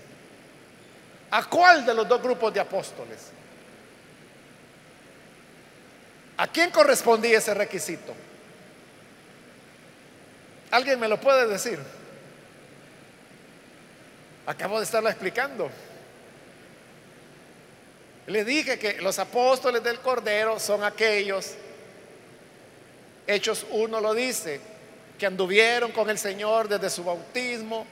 ¿A 1.32 1.44
cuál 1.44 1.86
de 1.86 1.94
los 1.94 2.06
dos 2.06 2.22
grupos 2.22 2.52
de 2.52 2.60
apóstoles? 2.60 3.18
¿A 6.36 6.46
quién 6.46 6.70
correspondía 6.70 7.38
ese 7.38 7.54
requisito? 7.54 8.14
¿Alguien 10.70 11.00
me 11.00 11.08
lo 11.08 11.18
puede 11.18 11.46
decir? 11.46 11.78
Acabo 14.44 14.78
de 14.78 14.84
estarlo 14.84 15.08
explicando. 15.08 15.70
Le 18.26 18.44
dije 18.44 18.78
que 18.78 19.00
los 19.00 19.18
apóstoles 19.18 19.82
del 19.82 20.00
Cordero 20.00 20.60
son 20.60 20.84
aquellos, 20.84 21.54
Hechos 23.26 23.64
1 23.70 24.00
lo 24.00 24.12
dice, 24.12 24.60
que 25.18 25.24
anduvieron 25.24 25.92
con 25.92 26.10
el 26.10 26.18
Señor 26.18 26.68
desde 26.68 26.90
su 26.90 27.04
bautismo 27.04 27.86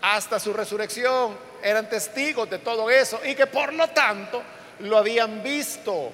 hasta 0.00 0.40
su 0.40 0.54
resurrección, 0.54 1.49
eran 1.62 1.88
testigos 1.88 2.48
de 2.48 2.58
todo 2.58 2.90
eso 2.90 3.20
y 3.24 3.34
que 3.34 3.46
por 3.46 3.72
lo 3.72 3.88
tanto 3.88 4.42
lo 4.80 4.98
habían 4.98 5.42
visto. 5.42 6.12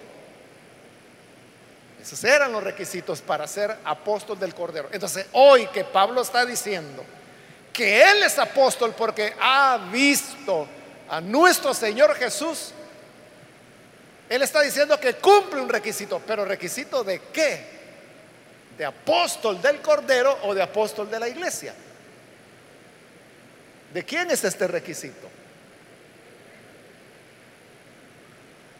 Esos 2.00 2.22
eran 2.24 2.52
los 2.52 2.62
requisitos 2.62 3.20
para 3.20 3.46
ser 3.46 3.76
apóstol 3.84 4.38
del 4.38 4.54
Cordero. 4.54 4.88
Entonces, 4.92 5.26
hoy 5.32 5.66
que 5.68 5.84
Pablo 5.84 6.22
está 6.22 6.46
diciendo 6.46 7.04
que 7.72 8.02
él 8.02 8.22
es 8.22 8.38
apóstol 8.38 8.94
porque 8.96 9.34
ha 9.40 9.88
visto 9.90 10.66
a 11.08 11.20
nuestro 11.20 11.74
Señor 11.74 12.14
Jesús, 12.14 12.72
él 14.28 14.42
está 14.42 14.60
diciendo 14.60 14.98
que 14.98 15.14
cumple 15.14 15.60
un 15.60 15.68
requisito, 15.68 16.20
pero 16.26 16.44
requisito 16.44 17.04
de 17.04 17.20
qué? 17.32 17.76
¿De 18.78 18.84
apóstol 18.84 19.60
del 19.60 19.80
Cordero 19.80 20.38
o 20.44 20.54
de 20.54 20.62
apóstol 20.62 21.10
de 21.10 21.20
la 21.20 21.28
iglesia? 21.28 21.74
¿De 23.92 24.04
quién 24.04 24.30
es 24.30 24.44
este 24.44 24.66
requisito? 24.66 25.28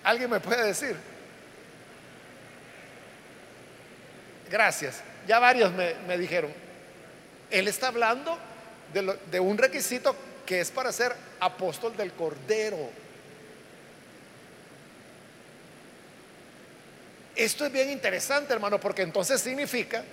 ¿Alguien 0.06 0.30
me 0.30 0.38
puede 0.38 0.68
decir? 0.68 0.94
Gracias. 4.48 5.02
Ya 5.26 5.40
varios 5.40 5.72
me, 5.72 6.16
dijeron, 6.16 6.52
él 7.50 7.66
está 7.66 7.88
hablando 7.88 8.38
de, 8.94 9.18
de 9.32 9.40
un 9.40 9.58
requisito 9.58 10.14
que 10.46 10.60
es 10.60 10.70
para 10.70 10.92
ser 10.92 11.12
apóstol 11.40 11.96
del 11.96 12.12
Cordero. 12.12 12.88
Esto 17.34 17.66
es 17.66 17.72
bien 17.72 17.90
interesante, 17.90 18.52
hermano, 18.52 18.78
porque 18.78 19.02
entonces 19.02 19.40
significa 19.40 20.04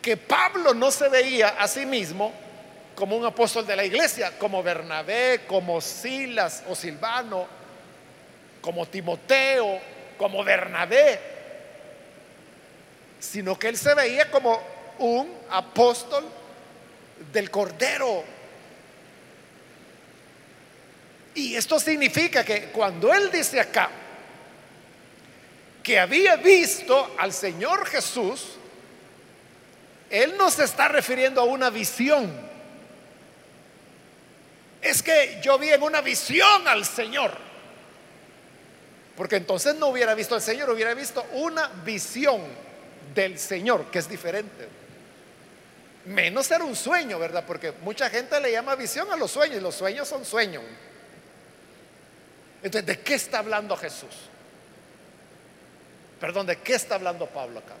que 0.00 0.16
Pablo 0.16 0.72
no 0.72 0.92
se 0.92 1.08
veía 1.08 1.48
a 1.48 1.66
sí 1.66 1.84
mismo 1.84 2.32
como 2.94 3.16
un 3.16 3.26
apóstol 3.26 3.66
de 3.66 3.74
la 3.74 3.84
iglesia, 3.84 4.38
como 4.38 4.62
Bernabé, 4.62 5.40
como 5.48 5.80
Silas 5.80 6.62
o 6.68 6.76
Silvano, 6.76 7.63
como 8.64 8.86
Timoteo, 8.86 9.78
como 10.16 10.42
Bernabé 10.42 11.34
sino 13.24 13.58
que 13.58 13.68
él 13.68 13.76
se 13.76 13.94
veía 13.94 14.30
como 14.30 14.62
un 14.98 15.32
apóstol 15.50 16.24
del 17.32 17.50
Cordero. 17.50 18.22
Y 21.34 21.56
esto 21.56 21.80
significa 21.80 22.44
que 22.44 22.66
cuando 22.66 23.12
él 23.12 23.30
dice 23.30 23.58
acá 23.58 23.90
que 25.82 25.98
había 25.98 26.36
visto 26.36 27.14
al 27.18 27.32
Señor 27.32 27.86
Jesús, 27.86 28.56
él 30.10 30.36
no 30.36 30.50
se 30.50 30.64
está 30.64 30.88
refiriendo 30.88 31.40
a 31.40 31.44
una 31.44 31.70
visión. 31.70 32.30
Es 34.80 35.02
que 35.02 35.40
yo 35.42 35.58
vi 35.58 35.70
en 35.70 35.82
una 35.82 36.02
visión 36.02 36.68
al 36.68 36.84
Señor. 36.84 37.36
Porque 39.16 39.36
entonces 39.36 39.76
no 39.76 39.88
hubiera 39.88 40.14
visto 40.14 40.34
al 40.34 40.42
Señor, 40.42 40.70
hubiera 40.70 40.92
visto 40.94 41.24
una 41.32 41.68
visión 41.84 42.40
del 43.14 43.38
Señor, 43.38 43.90
que 43.90 44.00
es 44.00 44.08
diferente. 44.08 44.68
Menos 46.06 46.50
era 46.50 46.64
un 46.64 46.74
sueño, 46.74 47.18
¿verdad? 47.18 47.44
Porque 47.46 47.72
mucha 47.82 48.10
gente 48.10 48.40
le 48.40 48.50
llama 48.50 48.74
visión 48.74 49.10
a 49.12 49.16
los 49.16 49.30
sueños 49.30 49.58
y 49.58 49.60
los 49.60 49.74
sueños 49.74 50.08
son 50.08 50.24
sueños. 50.24 50.62
Entonces, 52.62 52.86
¿de 52.86 53.00
qué 53.00 53.14
está 53.14 53.38
hablando 53.38 53.76
Jesús? 53.76 54.14
Perdón, 56.20 56.46
¿de 56.46 56.56
qué 56.56 56.74
está 56.74 56.96
hablando 56.96 57.26
Pablo 57.26 57.60
acá? 57.60 57.74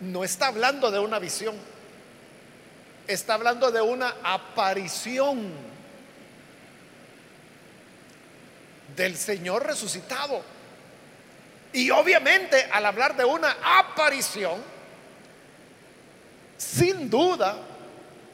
No 0.00 0.24
está 0.24 0.46
hablando 0.46 0.90
de 0.90 0.98
una 0.98 1.18
visión, 1.18 1.54
está 3.06 3.34
hablando 3.34 3.70
de 3.70 3.82
una 3.82 4.16
aparición 4.22 5.69
del 9.00 9.16
Señor 9.16 9.66
resucitado. 9.66 10.42
Y 11.72 11.90
obviamente 11.90 12.68
al 12.70 12.84
hablar 12.84 13.16
de 13.16 13.24
una 13.24 13.56
aparición, 13.62 14.62
sin 16.58 17.08
duda, 17.08 17.56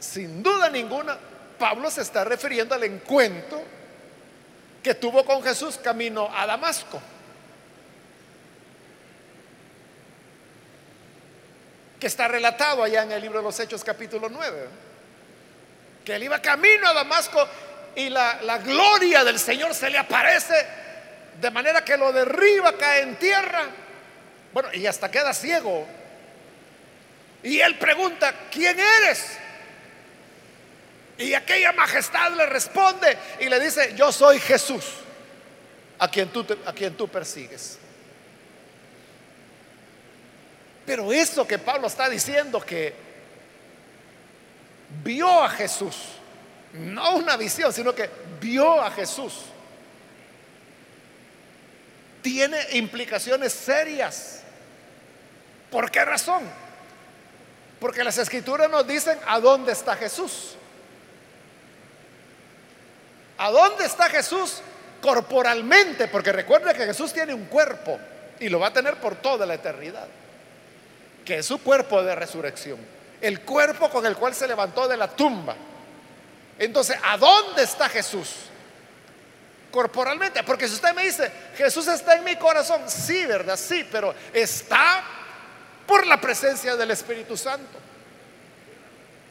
sin 0.00 0.42
duda 0.42 0.68
ninguna, 0.68 1.16
Pablo 1.56 1.88
se 1.88 2.02
está 2.02 2.24
refiriendo 2.24 2.74
al 2.74 2.82
encuentro 2.82 3.62
que 4.82 4.94
tuvo 4.94 5.24
con 5.24 5.40
Jesús 5.42 5.78
camino 5.78 6.28
a 6.34 6.46
Damasco. 6.46 7.00
Que 12.00 12.08
está 12.08 12.26
relatado 12.26 12.82
allá 12.82 13.04
en 13.04 13.12
el 13.12 13.22
libro 13.22 13.38
de 13.38 13.44
los 13.44 13.60
Hechos 13.60 13.84
capítulo 13.84 14.28
9. 14.28 14.68
Que 16.04 16.16
él 16.16 16.24
iba 16.24 16.42
camino 16.42 16.88
a 16.88 16.92
Damasco 16.92 17.46
y 17.96 18.10
la, 18.10 18.58
gloria 18.58 19.24
del 19.24 19.38
Señor 19.38 19.74
se 19.74 19.88
le 19.88 19.96
aparece 19.98 20.54
de 21.40 21.50
manera 21.50 21.82
que 21.82 21.96
lo 21.96 22.12
derriba, 22.12 22.76
cae 22.76 23.02
en 23.02 23.16
tierra. 23.16 23.64
Bueno, 24.52 24.68
y 24.72 24.86
hasta 24.86 25.10
queda 25.10 25.32
ciego. 25.32 25.86
Y 27.42 27.58
él 27.60 27.76
pregunta, 27.78 28.34
¿quién 28.50 28.78
eres? 28.78 29.38
Y 31.18 31.32
aquella 31.32 31.72
majestad 31.72 32.32
le 32.32 32.44
responde 32.46 33.16
y 33.40 33.48
le 33.48 33.58
dice, 33.58 33.94
yo 33.96 34.12
soy 34.12 34.38
Jesús, 34.40 34.84
a 35.98 36.10
quien 36.10 36.28
tú, 36.28 36.46
a 36.66 36.72
quien 36.74 36.94
tú 36.94 37.08
persigues. 37.08 37.78
Pero 40.84 41.12
eso 41.12 41.46
que 41.46 41.58
Pablo 41.58 41.86
está 41.86 42.10
diciendo 42.10 42.60
que 42.60 42.94
vio 45.02 45.42
a 45.42 45.48
Jesús, 45.48 46.15
no 46.74 47.16
una 47.16 47.36
visión, 47.36 47.72
sino 47.72 47.94
que 47.94 48.08
vio 48.40 48.82
a 48.82 48.90
Jesús 48.90 49.32
tiene 52.26 52.58
implicaciones 52.72 53.52
serias. 53.52 54.40
¿Por 55.70 55.92
qué 55.92 56.04
razón? 56.04 56.42
Porque 57.78 58.02
las 58.02 58.18
escrituras 58.18 58.68
nos 58.68 58.84
dicen 58.84 59.16
a 59.28 59.38
dónde 59.38 59.70
está 59.70 59.94
Jesús. 59.94 60.56
¿A 63.38 63.48
dónde 63.52 63.84
está 63.84 64.08
Jesús 64.08 64.60
corporalmente? 65.00 66.08
Porque 66.08 66.32
recuerde 66.32 66.74
que 66.74 66.86
Jesús 66.86 67.12
tiene 67.12 67.32
un 67.32 67.44
cuerpo 67.44 67.96
y 68.40 68.48
lo 68.48 68.58
va 68.58 68.66
a 68.66 68.72
tener 68.72 68.96
por 68.96 69.14
toda 69.14 69.46
la 69.46 69.54
eternidad, 69.54 70.08
que 71.24 71.38
es 71.38 71.46
su 71.46 71.62
cuerpo 71.62 72.02
de 72.02 72.16
resurrección, 72.16 72.80
el 73.20 73.42
cuerpo 73.42 73.88
con 73.88 74.04
el 74.04 74.16
cual 74.16 74.34
se 74.34 74.48
levantó 74.48 74.88
de 74.88 74.96
la 74.96 75.06
tumba. 75.06 75.54
Entonces, 76.58 76.96
¿a 77.02 77.16
dónde 77.16 77.62
está 77.62 77.88
Jesús? 77.88 78.46
corporalmente. 79.76 80.42
Porque 80.42 80.66
si 80.66 80.74
usted 80.74 80.94
me 80.94 81.04
dice, 81.04 81.30
Jesús 81.54 81.86
está 81.86 82.16
en 82.16 82.24
mi 82.24 82.36
corazón, 82.36 82.80
sí, 82.86 83.26
¿verdad? 83.26 83.58
Sí, 83.58 83.86
pero 83.92 84.14
está 84.32 85.04
por 85.86 86.06
la 86.06 86.18
presencia 86.18 86.74
del 86.76 86.90
Espíritu 86.90 87.36
Santo. 87.36 87.78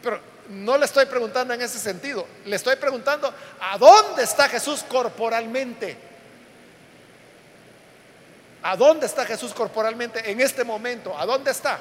Pero 0.04 0.20
no 0.50 0.78
le 0.78 0.86
estoy 0.86 1.08
preguntando 1.08 1.56
en 1.56 1.62
ese 1.64 1.80
sentido, 1.80 2.28
le 2.46 2.56
estoy 2.56 2.76
preguntando, 2.76 3.34
¿a 3.60 3.78
dónde 3.80 4.24
está 4.24 4.48
Jesús 4.48 4.86
corporalmente? 4.88 5.98
¿A 8.62 8.76
dónde 8.76 9.08
está 9.08 9.26
Jesús 9.26 9.52
corporalmente 9.52 10.30
en 10.30 10.42
este 10.42 10.64
momento? 10.64 11.18
¿A 11.18 11.26
dónde 11.26 11.50
está? 11.50 11.80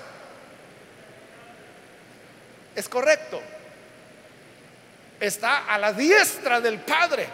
Es 2.75 2.89
correcto. 2.89 3.43
Está 5.25 5.65
a 5.65 5.79
la 5.79 5.95
diestra 5.95 6.61
del 6.61 6.81
Padre. 6.81 7.27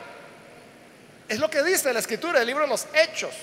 Es 1.29 1.41
lo 1.41 1.51
que 1.51 1.61
dice 1.65 1.93
la 1.93 1.99
escritura 1.99 2.39
del 2.39 2.47
libro 2.47 2.63
de 2.63 2.69
los 2.69 2.87
Hechos, 2.95 3.35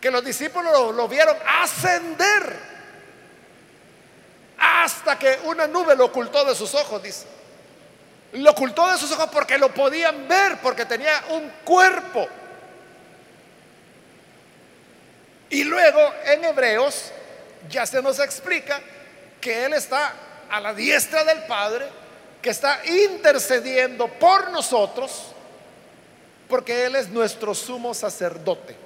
que 0.00 0.08
los 0.08 0.24
discípulos 0.24 0.94
lo, 0.94 1.08
vieron 1.08 1.36
ascender 1.60 2.56
hasta 4.56 5.18
que 5.18 5.40
una 5.44 5.66
nube 5.66 5.96
lo 5.96 6.04
ocultó 6.06 6.44
de 6.44 6.54
sus 6.54 6.74
ojos, 6.74 7.02
dice. 7.02 7.26
Lo 8.34 8.52
ocultó 8.52 8.90
de 8.92 8.98
sus 8.98 9.10
ojos 9.10 9.28
porque 9.32 9.58
lo 9.58 9.74
podían 9.74 10.28
ver, 10.28 10.58
porque 10.58 10.84
tenía 10.84 11.24
un 11.30 11.48
cuerpo. 11.64 12.28
Y 15.50 15.64
luego 15.64 16.14
en 16.24 16.44
Hebreos 16.44 17.10
ya 17.68 17.84
se 17.84 18.00
nos 18.00 18.20
explica 18.20 18.80
que 19.40 19.64
Él 19.64 19.72
está 19.72 20.12
a 20.48 20.60
la 20.60 20.72
diestra 20.72 21.24
del 21.24 21.42
Padre, 21.44 22.03
que 22.44 22.50
está 22.50 22.78
intercediendo 22.84 24.06
por 24.06 24.50
nosotros, 24.50 25.28
porque 26.46 26.84
Él 26.84 26.94
es 26.94 27.08
nuestro 27.08 27.54
sumo 27.54 27.94
sacerdote. 27.94 28.76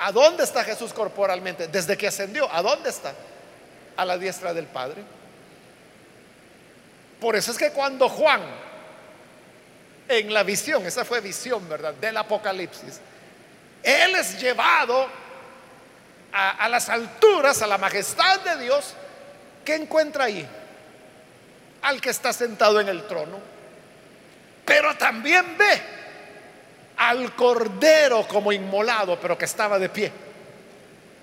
¿A 0.00 0.12
dónde 0.12 0.44
está 0.44 0.62
Jesús 0.62 0.92
corporalmente? 0.92 1.66
Desde 1.68 1.96
que 1.96 2.08
ascendió, 2.08 2.46
¿a 2.52 2.60
dónde 2.60 2.90
está? 2.90 3.14
A 3.96 4.04
la 4.04 4.18
diestra 4.18 4.52
del 4.52 4.66
Padre. 4.66 5.02
Por 7.18 7.36
eso 7.36 7.52
es 7.52 7.56
que 7.56 7.70
cuando 7.70 8.06
Juan, 8.10 8.42
en 10.06 10.34
la 10.34 10.42
visión, 10.42 10.84
esa 10.84 11.06
fue 11.06 11.22
visión, 11.22 11.66
¿verdad? 11.70 11.94
Del 11.94 12.18
Apocalipsis, 12.18 13.00
él 13.82 14.14
es 14.16 14.38
llevado 14.38 15.08
a, 16.34 16.68
las 16.68 16.90
alturas, 16.90 17.62
a 17.62 17.66
la 17.66 17.78
majestad 17.78 18.40
de 18.40 18.58
Dios. 18.58 18.92
¿Qué 19.64 19.74
encuentra 19.74 20.24
ahí? 20.24 20.46
Al 21.84 22.00
que 22.00 22.10
está 22.10 22.32
sentado 22.32 22.80
en 22.80 22.88
el 22.88 23.06
trono. 23.06 23.38
Pero 24.64 24.96
también 24.96 25.56
ve 25.56 25.82
al 26.96 27.34
cordero 27.34 28.26
como 28.26 28.52
inmolado, 28.52 29.18
pero 29.20 29.36
que 29.36 29.44
estaba 29.44 29.78
de 29.78 29.88
pie. 29.88 30.12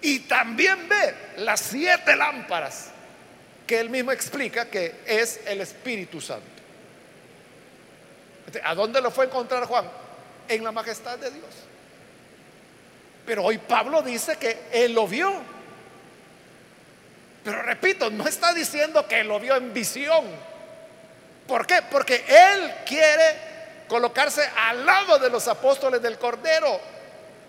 Y 0.02 0.19
también 0.21 0.89
ve 0.89 1.15
las 1.38 1.60
siete 1.60 2.15
lámparas 2.15 2.89
que 3.67 3.80
él 3.80 3.89
mismo 3.89 4.12
explica 4.12 4.65
que 4.65 5.02
es 5.06 5.41
el 5.45 5.62
Espíritu 5.62 6.19
Santo. 6.19 6.45
¿A 8.63 8.76
dónde 8.76 9.02
lo 9.02 9.12
fue 9.12 9.26
a 9.26 9.28
encontrar 9.28 9.65
Juan? 9.65 9.86
En 10.47 10.63
la 10.63 10.71
majestad 10.71 11.17
de 11.17 11.32
Dios. 11.32 11.45
Pero 13.26 13.43
hoy 13.43 13.60
Pablo 13.60 14.02
dice 14.02 14.36
que 14.38 14.63
él 14.71 14.93
lo 14.93 15.08
vio. 15.08 15.32
Pero 17.43 17.62
repito, 17.62 18.10
no 18.10 18.28
está 18.28 18.54
diciendo 18.54 19.08
que 19.08 19.24
lo 19.24 19.39
vio 19.39 19.56
en 19.56 19.74
visión. 19.74 20.26
¿Por 21.51 21.67
qué? 21.67 21.81
Porque 21.81 22.23
él 22.29 22.75
quiere 22.85 23.85
colocarse 23.89 24.41
al 24.55 24.85
lado 24.85 25.19
de 25.19 25.29
los 25.29 25.49
apóstoles 25.49 26.01
del 26.01 26.17
Cordero. 26.17 26.79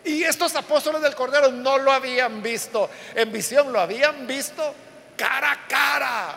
Y 0.02 0.24
estos 0.24 0.56
apóstoles 0.56 1.00
del 1.02 1.14
Cordero 1.14 1.52
no 1.52 1.78
lo 1.78 1.92
habían 1.92 2.42
visto 2.42 2.90
en 3.14 3.30
visión, 3.30 3.72
lo 3.72 3.78
habían 3.78 4.26
visto 4.26 4.74
cara 5.16 5.52
a 5.52 5.68
cara. 5.68 6.34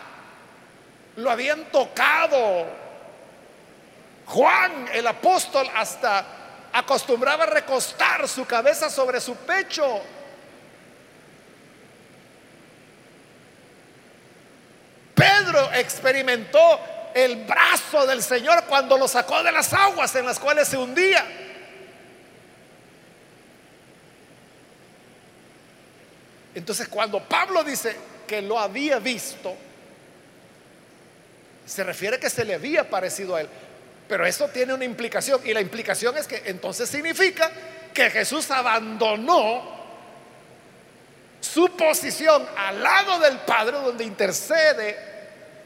Lo 1.16 1.32
habían 1.32 1.66
tocado. 1.72 2.68
Juan, 4.28 4.88
el 4.94 5.08
apóstol, 5.08 5.68
hasta 5.74 6.24
acostumbraba 6.72 7.48
recostar 7.48 8.28
su 8.28 8.46
cabeza 8.46 8.92
sobre 8.92 9.20
su 9.20 9.36
pecho. 9.38 10.02
Pedro 15.16 15.74
experimentó 15.74 16.80
el 17.16 17.46
brazo 17.46 18.06
del 18.06 18.22
Señor 18.22 18.66
cuando 18.66 18.98
lo 18.98 19.08
sacó 19.08 19.42
de 19.42 19.50
las 19.50 19.72
aguas 19.72 20.14
en 20.16 20.26
las 20.26 20.38
cuales 20.38 20.68
se 20.68 20.78
hundía. 20.78 21.26
Entonces 26.54 26.90
cuando 26.90 27.24
Pablo 27.24 27.64
dice 27.64 27.96
que 28.28 28.42
lo 28.42 28.60
había 28.60 29.00
visto, 29.00 29.56
se 31.66 31.86
refiere 31.86 32.20
que 32.20 32.30
se 32.30 32.44
le 32.44 32.56
había 32.56 32.90
parecido 32.90 33.38
a 33.38 33.42
él. 33.42 33.50
Pero 34.10 34.26
eso 34.26 34.50
tiene 34.50 34.74
una 34.74 34.84
implicación 34.84 35.40
y 35.46 35.54
la 35.54 35.62
implicación 35.62 36.18
es 36.18 36.28
que 36.28 36.44
entonces 36.46 36.90
significa 36.90 37.50
que 37.94 38.10
Jesús 38.10 38.52
abandonó 38.52 39.74
su 41.40 41.78
posición 41.78 42.46
al 42.58 42.84
lado 42.84 43.20
del 43.20 43.38
Padre 43.40 43.78
donde 43.78 44.04
intercede 44.04 45.15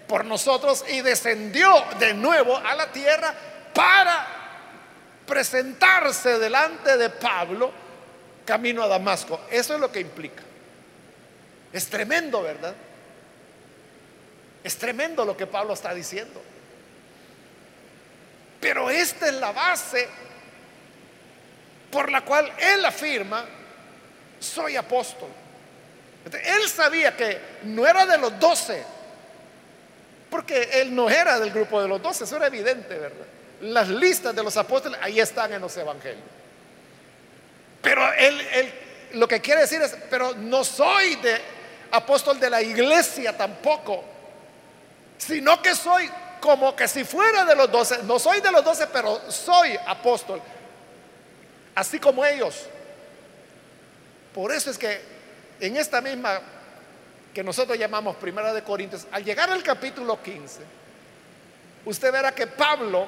por 0.10 0.26
nosotros 0.26 0.84
y 0.89 1.02
descendió 1.02 1.72
de 2.00 2.15
nuevo 2.15 2.58
a 2.58 2.74
la 2.74 2.91
tierra 2.91 3.32
para 3.72 4.28
presentarse 5.28 6.39
delante 6.39 6.98
de 6.98 7.12
Pablo 7.12 7.72
camino 8.43 8.82
a 8.82 8.88
Damasco. 8.88 9.41
Eso 9.52 9.76
es 9.76 9.80
lo 9.80 9.91
que 9.91 10.00
implica. 10.00 10.41
Es 11.72 11.88
tremendo, 11.88 12.41
¿verdad? 12.41 12.74
Es 14.63 14.76
tremendo 14.78 15.24
lo 15.24 15.38
que 15.38 15.45
Pablo 15.45 15.76
está 15.76 15.93
diciendo. 15.93 16.41
Pero 18.60 18.89
esta 18.89 19.28
es 19.28 19.36
la 19.36 19.52
base 19.52 20.10
por 21.91 22.12
la 22.12 22.26
cual 22.26 22.52
él 22.58 22.84
afirma, 22.84 23.45
soy 24.39 24.76
apóstol. 24.76 25.30
Él 26.43 26.67
sabía 26.67 27.15
que 27.15 27.39
no 27.63 27.86
era 27.86 28.08
de 28.08 28.17
los 28.17 28.39
doce, 28.39 28.84
porque 30.29 30.69
él 30.73 30.93
no 30.93 31.09
era 31.09 31.39
del 31.39 31.51
grupo 31.51 31.81
de 31.81 31.87
los 31.87 32.01
doce, 32.01 32.23
eso 32.23 32.37
era 32.37 32.47
evidente, 32.47 32.97
¿verdad? 32.97 33.25
Las 33.61 33.89
listas 33.89 34.35
de 34.35 34.43
los 34.43 34.55
apóstoles 34.57 34.99
ahí 35.01 35.19
están 35.19 35.51
en 35.53 35.61
los 35.61 35.75
evangelios. 35.75 36.23
Pero 37.81 38.13
él, 38.13 38.73
lo 39.13 39.27
que 39.27 39.41
quiere 39.41 39.61
decir 39.61 39.81
es, 39.81 39.95
pero 40.09 40.33
no 40.35 40.63
soy 40.63 41.15
de 41.15 41.41
apóstol 41.91 42.39
de 42.39 42.49
la 42.49 42.61
iglesia 42.61 43.35
tampoco, 43.35 44.03
sino 45.17 45.61
que 45.61 45.75
soy 45.75 46.09
como 46.39 46.75
que 46.75 46.87
si 46.87 47.03
fuera 47.03 47.43
de 47.45 47.55
los 47.55 47.71
doce, 47.71 48.03
no 48.03 48.19
soy 48.19 48.41
de 48.41 48.51
los 48.51 48.63
doce, 48.63 48.87
pero 48.87 49.19
soy 49.31 49.77
apóstol, 49.85 50.41
así 51.75 51.99
como 51.99 52.23
ellos. 52.23 52.65
Por 54.33 54.51
eso 54.51 54.69
es 54.69 54.77
que 54.77 55.01
en 55.59 55.75
esta 55.75 56.01
misma 56.01 56.39
que 57.33 57.43
nosotros 57.43 57.77
llamamos 57.77 58.15
Primera 58.17 58.53
de 58.53 58.63
Corintios, 58.63 59.07
al 59.11 59.23
llegar 59.23 59.49
al 59.49 59.63
capítulo 59.63 60.21
15, 60.21 60.59
usted 61.85 62.11
verá 62.11 62.33
que 62.33 62.47
Pablo 62.47 63.07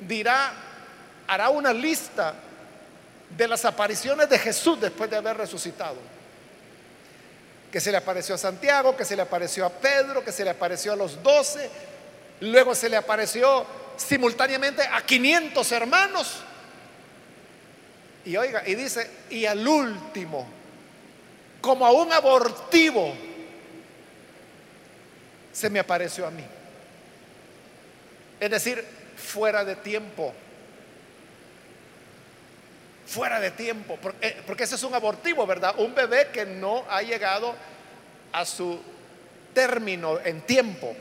dirá, 0.00 0.52
hará 1.26 1.50
una 1.50 1.72
lista 1.72 2.34
de 3.30 3.48
las 3.48 3.64
apariciones 3.64 4.28
de 4.28 4.38
Jesús 4.38 4.80
después 4.80 5.10
de 5.10 5.16
haber 5.16 5.36
resucitado 5.36 6.14
que 7.74 7.80
se 7.80 7.90
le 7.90 7.96
apareció 7.96 8.36
a 8.36 8.38
Santiago, 8.38 8.96
que 8.96 9.04
se 9.04 9.16
le 9.16 9.22
apareció 9.22 9.66
a 9.66 9.68
Pedro, 9.68 10.24
que 10.24 10.30
se 10.30 10.44
le 10.44 10.50
apareció 10.50 10.92
a 10.92 10.96
los 10.96 11.20
doce, 11.24 11.68
luego 12.38 12.72
se 12.72 12.88
le 12.88 12.96
apareció 12.96 13.66
simultáneamente 13.96 14.82
a 14.82 15.04
500 15.04 15.72
hermanos. 15.72 16.36
Y 18.24 18.36
oiga, 18.36 18.62
y 18.64 18.76
dice, 18.76 19.10
y 19.28 19.44
al 19.46 19.66
último, 19.66 20.46
como 21.64 21.86
a 21.86 21.92
un 21.92 22.12
abortivo, 22.12 23.14
se 25.50 25.70
me 25.70 25.78
apareció 25.78 26.26
a 26.26 26.30
mí. 26.30 26.44
Es 28.38 28.50
decir, 28.50 28.84
fuera 29.16 29.64
de 29.64 29.76
tiempo. 29.76 30.34
Fuera 33.06 33.40
de 33.40 33.50
tiempo. 33.50 33.98
Porque, 34.00 34.42
porque 34.46 34.64
ese 34.64 34.74
es 34.74 34.82
un 34.82 34.94
abortivo, 34.94 35.46
¿verdad? 35.46 35.74
Un 35.78 35.94
bebé 35.94 36.28
que 36.30 36.44
no 36.44 36.84
ha 36.90 37.00
llegado 37.00 37.54
a 38.32 38.44
su 38.44 38.78
término 39.54 40.20
en 40.22 40.42
tiempo. 40.42 40.94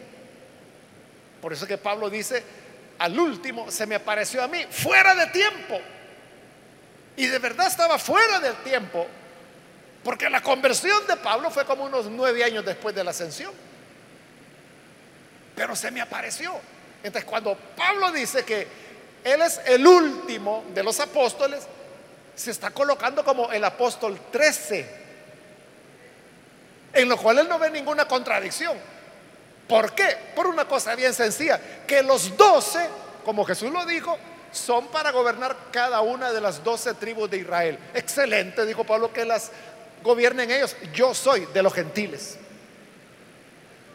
Por 1.41 1.52
eso 1.52 1.67
que 1.67 1.78
Pablo 1.78 2.10
dice, 2.10 2.41
al 2.99 3.19
último 3.19 3.69
se 3.69 3.86
me 3.86 3.95
apareció 3.95 4.41
a 4.41 4.47
mí, 4.47 4.65
fuera 4.69 5.13
de 5.13 5.28
tiempo. 5.28 5.82
Y 7.17 7.28
de 7.28 7.39
verdad 7.39 7.67
estaba 7.67 7.99
fuera 7.99 8.39
del 8.39 8.56
tiempo, 8.63 9.06
porque 10.04 10.30
la 10.30 10.42
conversión 10.42 11.06
de 11.08 11.16
Pablo 11.18 11.50
fue 11.50 11.66
como 11.66 11.86
unos 11.86 12.06
nueve 12.08 12.44
años 12.44 12.66
después 12.66 12.94
de 12.94 13.04
la 13.04 13.12
ascensión. 13.12 13.52
Pero 15.56 15.76
se 15.76 15.92
me 15.92 16.02
apareció. 16.02 16.54
Entonces 17.04 17.30
cuando 17.30 17.56
Pablo 17.76 18.12
dice 18.12 18.44
que 18.44 18.68
él 19.24 19.42
es 19.42 19.62
el 19.66 19.86
último 19.86 20.66
de 20.74 20.84
los 20.84 21.00
apóstoles, 21.00 21.66
se 22.36 22.52
está 22.52 22.72
colocando 22.72 23.24
como 23.24 23.52
el 23.52 23.63
apóstol 23.63 24.20
13, 24.32 25.04
en 26.94 27.10
lo 27.10 27.18
cual 27.18 27.39
él 27.39 27.48
no 27.48 27.60
ve 27.60 27.70
ninguna 27.70 28.06
contradicción. 28.06 28.78
¿Por 29.68 29.94
qué? 29.94 30.18
Por 30.36 30.48
una 30.48 30.66
cosa 30.66 30.96
bien 30.96 31.13
sencilla, 31.13 31.60
que 31.88 32.04
los 32.04 32.36
doce, 32.36 32.88
como 33.24 33.46
Jesús 33.46 33.72
lo 33.72 33.86
dijo, 33.86 34.18
son 34.52 34.88
para 34.88 35.12
gobernar 35.12 35.56
cada 35.72 36.02
una 36.02 36.32
de 36.32 36.42
las 36.42 36.63
doce 36.63 36.94
tribus 36.94 37.30
de 37.30 37.38
Israel. 37.38 37.80
Excelente, 37.94 38.66
dijo 38.66 38.84
Pablo, 38.84 39.12
que 39.12 39.26
las 39.26 39.52
gobiernen 40.04 40.52
ellos. 40.52 40.76
Yo 40.94 41.13
soy 41.13 41.48
de 41.48 41.63
los 41.63 41.74
gentiles. 41.74 42.38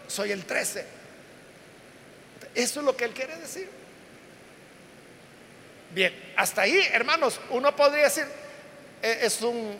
Soy 0.08 0.32
el 0.32 0.44
trece. 0.44 0.84
Eso 2.54 2.80
es 2.80 2.86
lo 2.86 2.96
que 2.96 3.04
él 3.04 3.12
quiere 3.12 3.36
decir. 3.36 3.68
Bien, 5.90 6.32
hasta 6.36 6.62
ahí, 6.62 6.78
hermanos, 6.92 7.40
uno 7.50 7.74
podría 7.74 8.04
decir, 8.04 8.26
eh, 9.02 9.20
es 9.22 9.40
un 9.42 9.78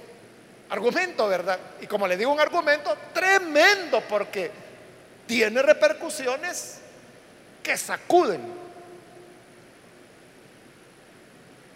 argumento, 0.71 1.29
¿verdad? 1.29 1.59
Y 1.81 1.87
como 1.87 2.07
le 2.07 2.17
digo, 2.17 2.33
un 2.33 2.41
argumento 2.41 2.97
tremendo 3.13 4.01
porque 4.09 4.51
tiene 5.27 5.61
repercusiones 5.63 6.79
que 7.63 7.77
sacuden. 7.77 8.41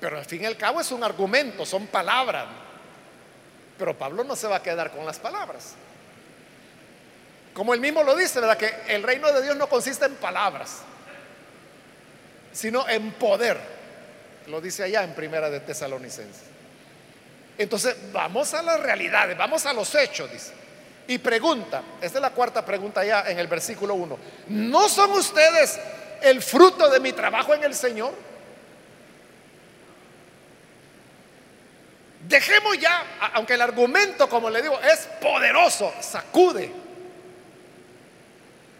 Pero 0.00 0.18
al 0.18 0.24
fin 0.24 0.42
y 0.42 0.46
al 0.46 0.56
cabo 0.56 0.80
es 0.80 0.90
un 0.90 1.04
argumento, 1.04 1.64
son 1.64 1.86
palabras. 1.86 2.46
Pero 3.78 3.96
Pablo 3.96 4.24
no 4.24 4.36
se 4.36 4.46
va 4.46 4.56
a 4.56 4.62
quedar 4.62 4.90
con 4.90 5.04
las 5.04 5.18
palabras. 5.18 5.74
Como 7.54 7.74
él 7.74 7.80
mismo 7.80 8.02
lo 8.02 8.16
dice, 8.16 8.40
¿verdad? 8.40 8.56
Que 8.56 8.72
el 8.88 9.02
reino 9.02 9.30
de 9.32 9.42
Dios 9.42 9.56
no 9.56 9.68
consiste 9.68 10.06
en 10.06 10.14
palabras, 10.14 10.78
sino 12.52 12.88
en 12.88 13.12
poder. 13.12 13.58
Lo 14.46 14.60
dice 14.60 14.84
allá 14.84 15.02
en 15.04 15.14
Primera 15.14 15.50
de 15.50 15.60
Tesalonicenses. 15.60 16.42
Entonces, 17.58 17.94
vamos 18.12 18.54
a 18.54 18.62
las 18.62 18.80
realidades, 18.80 19.36
vamos 19.36 19.66
a 19.66 19.72
los 19.72 19.94
hechos, 19.94 20.30
dice. 20.30 20.52
Y 21.06 21.18
pregunta, 21.18 21.82
esta 22.00 22.18
es 22.18 22.22
la 22.22 22.30
cuarta 22.30 22.64
pregunta 22.64 23.04
ya 23.04 23.22
en 23.28 23.38
el 23.38 23.48
versículo 23.48 23.94
1. 23.94 24.18
¿No 24.48 24.88
son 24.88 25.10
ustedes 25.12 25.78
el 26.22 26.40
fruto 26.40 26.88
de 26.88 27.00
mi 27.00 27.12
trabajo 27.12 27.52
en 27.52 27.64
el 27.64 27.74
Señor? 27.74 28.14
Dejemos 32.32 32.78
ya, 32.78 33.04
aunque 33.34 33.52
el 33.52 33.60
argumento, 33.60 34.26
como 34.26 34.48
le 34.48 34.62
digo, 34.62 34.80
es 34.80 35.00
poderoso, 35.20 35.92
sacude. 36.00 36.72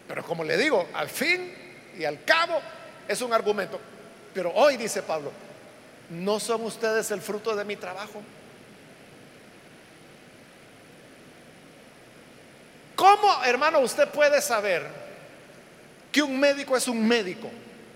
Pero 0.07 0.23
como 0.23 0.43
le 0.43 0.57
digo, 0.57 0.89
al 0.91 1.07
fin 1.07 1.53
y 1.95 2.03
al 2.03 2.23
cabo 2.23 2.59
es 3.07 3.21
un 3.21 3.31
argumento. 3.31 3.79
Pero 4.33 4.51
hoy 4.55 4.75
dice 4.75 5.03
Pablo, 5.03 5.31
¿no 6.09 6.39
son 6.39 6.63
ustedes 6.63 7.11
el 7.11 7.21
fruto 7.21 7.55
de 7.55 7.63
mi 7.63 7.75
trabajo? 7.75 8.23
¿Cómo, 12.95 13.43
hermano, 13.43 13.81
usted 13.81 14.07
puede 14.07 14.41
saber 14.41 14.83
que 16.11 16.23
un 16.23 16.39
médico 16.39 16.75
es 16.75 16.87
un 16.87 17.07
médico 17.07 17.51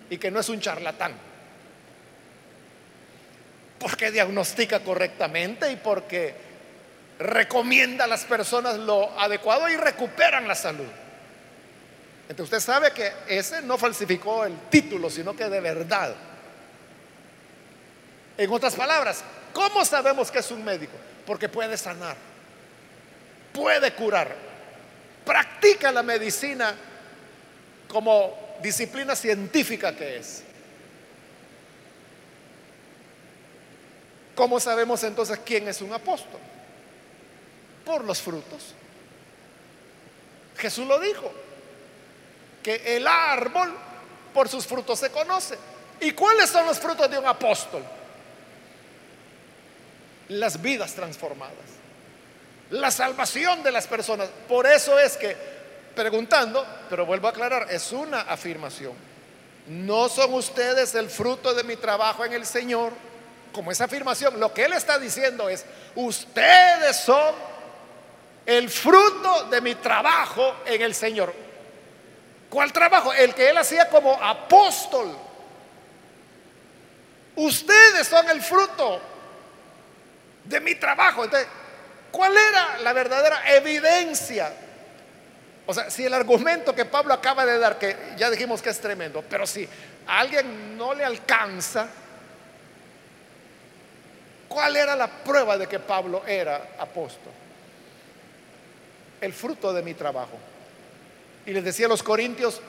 y 0.07 0.19
que 0.19 0.29
no 0.29 0.39
es 0.39 0.49
un 0.49 0.59
charlatán? 0.59 1.26
Porque 3.79 4.11
diagnostica 4.11 4.79
correctamente 4.79 5.71
y 5.71 5.75
porque 5.75 6.33
recomienda 7.19 8.05
a 8.05 8.07
las 8.07 8.25
personas 8.25 8.77
lo 8.77 9.19
adecuado 9.19 9.69
y 9.69 9.77
recuperan 9.77 10.47
la 10.47 10.55
salud. 10.55 10.87
Entonces 12.29 12.57
usted 12.57 12.59
sabe 12.59 12.91
que 12.91 13.11
ese 13.27 13.61
no 13.61 13.77
falsificó 13.77 14.45
el 14.45 14.57
título, 14.69 15.09
sino 15.09 15.35
que 15.35 15.47
de 15.49 15.61
verdad. 15.61 16.13
En 18.37 18.51
otras 18.51 18.75
palabras, 18.75 19.23
¿cómo 19.53 19.83
sabemos 19.85 20.29
que 20.29 20.39
es 20.39 20.51
un 20.51 20.63
médico? 20.63 20.93
Porque 21.25 21.49
puede 21.49 21.77
sanar, 21.77 22.15
puede 23.53 23.93
curar, 23.93 24.35
practica 25.25 25.91
la 25.91 26.03
medicina 26.03 26.75
como 27.87 28.57
disciplina 28.61 29.15
científica 29.15 29.95
que 29.95 30.17
es. 30.17 30.43
¿Cómo 34.37 34.59
sabemos 34.59 35.03
entonces 35.03 35.39
quién 35.43 35.67
es 35.67 35.81
un 35.81 35.91
apóstol? 35.91 36.39
Por 37.83 38.05
los 38.05 38.21
frutos. 38.21 38.75
Jesús 40.55 40.85
lo 40.85 40.99
dijo 40.99 41.31
que 42.61 42.95
el 42.95 43.07
árbol 43.07 43.73
por 44.35 44.47
sus 44.47 44.67
frutos 44.67 44.99
se 44.99 45.09
conoce. 45.09 45.57
¿Y 45.99 46.11
cuáles 46.11 46.51
son 46.51 46.67
los 46.67 46.77
frutos 46.77 47.09
de 47.09 47.17
un 47.17 47.25
apóstol? 47.25 47.83
Las 50.29 50.61
vidas 50.61 50.93
transformadas, 50.93 51.55
la 52.69 52.91
salvación 52.91 53.63
de 53.63 53.71
las 53.71 53.87
personas. 53.87 54.29
Por 54.47 54.67
eso 54.67 54.99
es 54.99 55.17
que, 55.17 55.35
preguntando, 55.95 56.63
pero 56.91 57.07
vuelvo 57.07 57.25
a 57.25 57.31
aclarar, 57.31 57.71
es 57.71 57.91
una 57.91 58.21
afirmación. 58.21 58.93
No 59.67 60.09
son 60.09 60.35
ustedes 60.35 60.93
el 60.93 61.09
fruto 61.09 61.55
de 61.55 61.63
mi 61.63 61.75
trabajo 61.75 62.23
en 62.23 62.33
el 62.33 62.45
Señor. 62.45 62.93
Como 63.57 63.71
esa 63.71 63.85
afirmación, 63.85 64.39
lo 64.39 64.53
que 64.53 64.65
él 64.65 64.73
está 64.73 64.99
diciendo 64.99 65.49
es, 65.49 65.65
ustedes 65.95 66.95
son 66.95 67.33
el 68.45 68.69
fruto 68.69 69.45
de 69.45 69.61
mi 69.61 69.73
trabajo 69.73 70.57
en 70.63 70.79
el 70.79 70.93
Señor. 70.93 71.33
¿Cuál 72.51 72.71
trabajo? 72.71 73.11
El 73.13 73.33
que 73.33 73.49
él 73.49 73.57
hacía 73.57 73.89
como 73.89 74.13
apóstol. 74.13 75.11
Ustedes 77.35 78.07
son 78.07 78.29
el 78.29 78.43
fruto 78.43 79.01
de 80.43 80.59
mi 80.59 80.75
trabajo. 80.75 81.23
Entonces, 81.23 81.49
¿cuál 82.11 82.37
era 82.37 82.77
la 82.83 82.93
verdadera 82.93 83.55
evidencia? 83.55 84.53
O 85.65 85.73
sea, 85.73 85.89
si 85.89 86.05
el 86.05 86.13
argumento 86.13 86.75
que 86.75 86.85
Pablo 86.85 87.11
acaba 87.11 87.43
de 87.43 87.57
dar, 87.57 87.79
que 87.79 88.13
ya 88.17 88.29
dijimos 88.29 88.61
que 88.61 88.69
es 88.69 88.79
tremendo, 88.79 89.25
pero 89.27 89.47
si 89.47 89.67
a 90.05 90.19
alguien 90.19 90.77
no 90.77 90.93
le 90.93 91.03
alcanza, 91.03 91.87
¿cuál 94.47 94.75
era 94.75 94.95
la 94.95 95.07
prueba 95.07 95.57
de 95.57 95.67
que 95.67 95.79
Pablo 95.79 96.23
era 96.25 96.75
apóstol? 96.79 97.31
El 99.19 99.33
fruto 99.33 99.73
de 99.73 99.81
mi 99.81 99.93
trabajo. 99.93 100.37
Y 101.45 101.51
les 101.51 101.63
decía 101.63 101.85
a 101.85 101.89
los 101.89 102.03
corintios, 102.03 102.61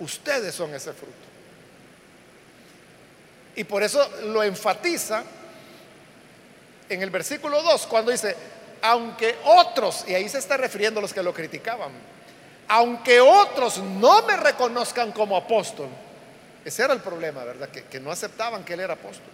ustedes 0.00 0.54
son 0.54 0.74
ese 0.74 0.92
fruto. 0.92 1.14
Y 3.56 3.64
por 3.64 3.82
eso 3.82 4.06
lo 4.24 4.42
enfatiza 4.42 5.24
en 6.88 7.02
el 7.02 7.10
versículo 7.10 7.62
2, 7.62 7.86
cuando 7.86 8.12
dice, 8.12 8.36
aunque 8.82 9.36
otros, 9.44 10.04
y 10.06 10.14
ahí 10.14 10.28
se 10.28 10.38
está 10.38 10.56
refiriendo 10.56 11.00
a 11.00 11.02
los 11.02 11.12
que 11.12 11.22
lo 11.22 11.32
criticaban, 11.32 11.90
aunque 12.68 13.20
otros 13.20 13.78
no 13.78 14.22
me 14.22 14.36
reconozcan 14.36 15.12
como 15.12 15.36
apóstol, 15.36 15.88
ese 16.64 16.82
era 16.82 16.92
el 16.92 17.00
problema, 17.00 17.44
¿verdad? 17.44 17.68
Que, 17.68 17.84
que 17.84 18.00
no 18.00 18.10
aceptaban 18.10 18.64
que 18.64 18.74
él 18.74 18.80
era 18.80 18.94
apóstol. 18.94 19.30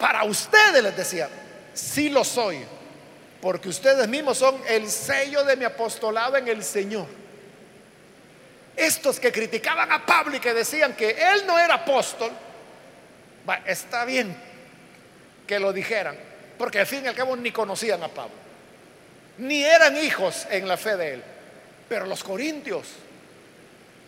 Para 0.00 0.24
ustedes 0.24 0.82
les 0.82 0.96
decía, 0.96 1.28
sí 1.74 2.08
lo 2.08 2.24
soy, 2.24 2.64
porque 3.42 3.68
ustedes 3.68 4.08
mismos 4.08 4.38
son 4.38 4.58
el 4.66 4.90
sello 4.90 5.44
de 5.44 5.56
mi 5.56 5.66
apostolado 5.66 6.38
en 6.38 6.48
el 6.48 6.64
Señor. 6.64 7.06
Estos 8.74 9.20
que 9.20 9.30
criticaban 9.30 9.92
a 9.92 10.06
Pablo 10.06 10.36
y 10.36 10.40
que 10.40 10.54
decían 10.54 10.94
que 10.94 11.10
él 11.10 11.46
no 11.46 11.58
era 11.58 11.74
apóstol, 11.74 12.30
está 13.66 14.06
bien 14.06 14.34
que 15.46 15.58
lo 15.58 15.70
dijeran, 15.70 16.16
porque 16.56 16.80
al 16.80 16.86
fin 16.86 17.04
y 17.04 17.08
al 17.08 17.14
cabo 17.14 17.36
ni 17.36 17.52
conocían 17.52 18.02
a 18.02 18.08
Pablo, 18.08 18.34
ni 19.36 19.62
eran 19.62 19.98
hijos 19.98 20.46
en 20.50 20.66
la 20.66 20.78
fe 20.78 20.96
de 20.96 21.14
él. 21.14 21.24
Pero 21.90 22.06
los 22.06 22.24
corintios, 22.24 22.86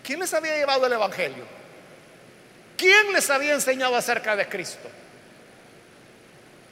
¿quién 0.03 0.21
les 0.21 0.33
había 0.33 0.57
llevado 0.57 0.87
el 0.87 0.93
Evangelio? 0.95 1.45
¿Quién 2.79 3.13
les 3.13 3.29
había 3.29 3.53
enseñado 3.53 3.95
acerca 3.95 4.35
de 4.37 4.49
Cristo? 4.49 4.89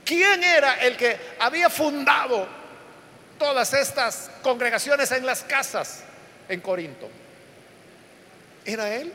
¿Quién 0.04 0.42
era 0.42 0.74
el 0.80 0.96
que 0.96 1.18
había 1.38 1.70
fundado 1.70 2.46
todas 3.38 3.72
estas 3.74 4.30
congregaciones 4.42 5.10
en 5.12 5.24
las 5.24 5.42
casas 5.42 6.02
en 6.48 6.60
Corinto? 6.60 7.08
era 8.64 8.94
él. 8.94 9.12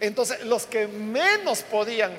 Entonces, 0.00 0.44
los 0.44 0.66
que 0.66 0.86
menos 0.86 1.62
podían 1.62 2.12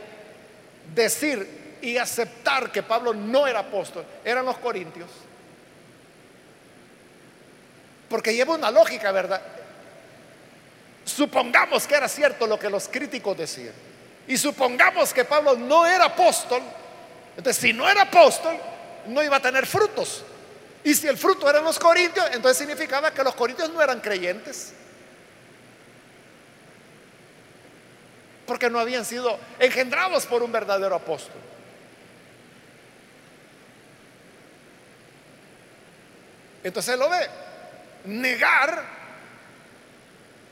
decir 0.94 1.78
y 1.82 1.98
aceptar 1.98 2.72
que 2.72 2.84
Pablo 2.84 3.14
no 3.14 3.46
era 3.48 3.60
apóstol 3.60 4.06
eran 4.24 4.46
los 4.46 4.58
corintios. 4.58 5.10
Porque 8.10 8.34
lleva 8.34 8.56
una 8.56 8.72
lógica, 8.72 9.12
¿verdad? 9.12 9.42
Supongamos 11.04 11.86
que 11.86 11.96
era 11.96 12.08
cierto 12.08 12.48
lo 12.48 12.58
que 12.58 12.70
los 12.70 12.88
críticos 12.88 13.38
decían. 13.38 13.74
Y 14.28 14.38
supongamos 14.38 15.14
que 15.14 15.26
Pablo 15.26 15.56
no 15.56 15.86
era 15.86 16.06
apóstol. 16.06 16.62
Entonces, 17.38 17.62
si 17.62 17.74
no 17.74 17.90
era 17.90 18.04
apóstol, 18.04 18.58
no 19.08 19.22
iba 19.24 19.38
a 19.38 19.42
tener 19.42 19.66
frutos. 19.66 20.24
Y 20.84 20.94
si 20.94 21.08
el 21.08 21.18
fruto 21.18 21.50
eran 21.50 21.64
los 21.64 21.80
corintios, 21.80 22.26
entonces 22.34 22.58
significaba 22.58 23.12
que 23.12 23.24
los 23.24 23.36
corintios 23.36 23.70
no 23.72 23.82
eran 23.82 24.00
creyentes. 24.00 24.74
porque 28.46 28.70
no 28.70 28.80
habían 28.80 29.06
sido 29.06 29.38
engendrados 29.60 30.26
por 30.26 30.44
un 30.44 30.52
verdadero 30.52 30.96
apóstol. 30.96 31.42
Entonces 36.64 36.98
lo 36.98 37.10
ve. 37.10 37.28
Negar 38.06 38.84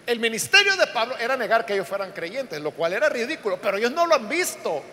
el 0.06 0.20
ministerio 0.20 0.76
de 0.76 0.88
Pablo 0.88 1.16
era 1.18 1.38
negar 1.38 1.66
que 1.66 1.74
ellos 1.74 1.88
fueran 1.88 2.12
creyentes, 2.12 2.60
lo 2.62 2.72
cual 2.72 2.94
era 2.94 3.10
ridículo, 3.10 3.60
pero 3.62 3.78
ellos 3.78 3.92
no 3.92 4.06
lo 4.06 4.16
han 4.16 4.28
visto. 4.28 4.84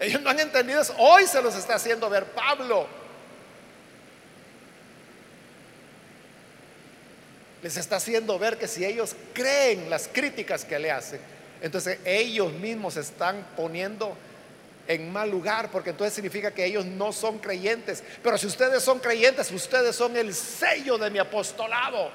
Ellos 0.00 0.22
no 0.22 0.30
han 0.30 0.40
entendido 0.40 0.80
eso. 0.80 0.94
Hoy 0.98 1.26
se 1.26 1.42
los 1.42 1.54
está 1.54 1.74
haciendo 1.74 2.08
ver 2.08 2.24
Pablo. 2.24 2.88
Les 7.62 7.76
está 7.76 7.96
haciendo 7.96 8.38
ver 8.38 8.56
que 8.56 8.66
si 8.66 8.82
ellos 8.82 9.14
creen 9.34 9.90
las 9.90 10.08
críticas 10.08 10.64
que 10.64 10.78
le 10.78 10.90
hacen, 10.90 11.20
entonces 11.60 11.98
ellos 12.06 12.50
mismos 12.54 12.96
están 12.96 13.46
poniendo 13.54 14.16
en 14.88 15.12
mal 15.12 15.30
lugar, 15.30 15.70
porque 15.70 15.90
entonces 15.90 16.14
significa 16.14 16.50
que 16.50 16.64
ellos 16.64 16.86
no 16.86 17.12
son 17.12 17.38
creyentes. 17.38 18.02
Pero 18.22 18.38
si 18.38 18.46
ustedes 18.46 18.82
son 18.82 18.98
creyentes, 18.98 19.50
ustedes 19.52 19.94
son 19.94 20.16
el 20.16 20.34
sello 20.34 20.96
de 20.96 21.10
mi 21.10 21.18
apostolado. 21.18 22.10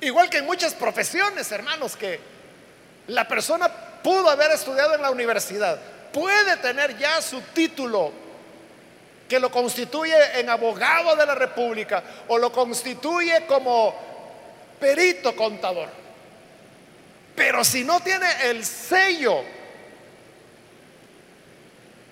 Igual 0.00 0.30
que 0.30 0.38
en 0.38 0.46
muchas 0.46 0.72
profesiones, 0.74 1.50
hermanos, 1.50 1.96
que 1.96 2.20
la 3.08 3.26
persona 3.26 3.87
pudo 4.02 4.28
haber 4.30 4.52
estudiado 4.52 4.94
en 4.94 5.02
la 5.02 5.10
universidad, 5.10 5.78
puede 6.12 6.56
tener 6.58 6.96
ya 6.98 7.20
su 7.20 7.40
título 7.40 8.12
que 9.28 9.38
lo 9.38 9.50
constituye 9.50 10.40
en 10.40 10.48
abogado 10.48 11.14
de 11.14 11.26
la 11.26 11.34
República 11.34 12.02
o 12.28 12.38
lo 12.38 12.50
constituye 12.50 13.44
como 13.46 13.94
perito 14.80 15.36
contador. 15.36 15.88
Pero 17.36 17.62
si 17.62 17.84
no 17.84 18.00
tiene 18.00 18.26
el 18.50 18.64
sello 18.64 19.44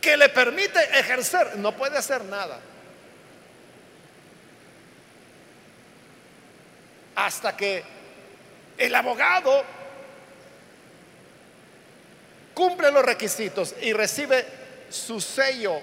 que 0.00 0.16
le 0.16 0.28
permite 0.28 0.78
ejercer, 0.98 1.56
no 1.56 1.72
puede 1.72 1.98
hacer 1.98 2.24
nada. 2.26 2.60
Hasta 7.16 7.56
que 7.56 7.82
el 8.76 8.94
abogado 8.94 9.64
cumple 12.56 12.90
los 12.90 13.04
requisitos 13.04 13.74
y 13.82 13.92
recibe 13.92 14.46
su 14.88 15.20
sello 15.20 15.78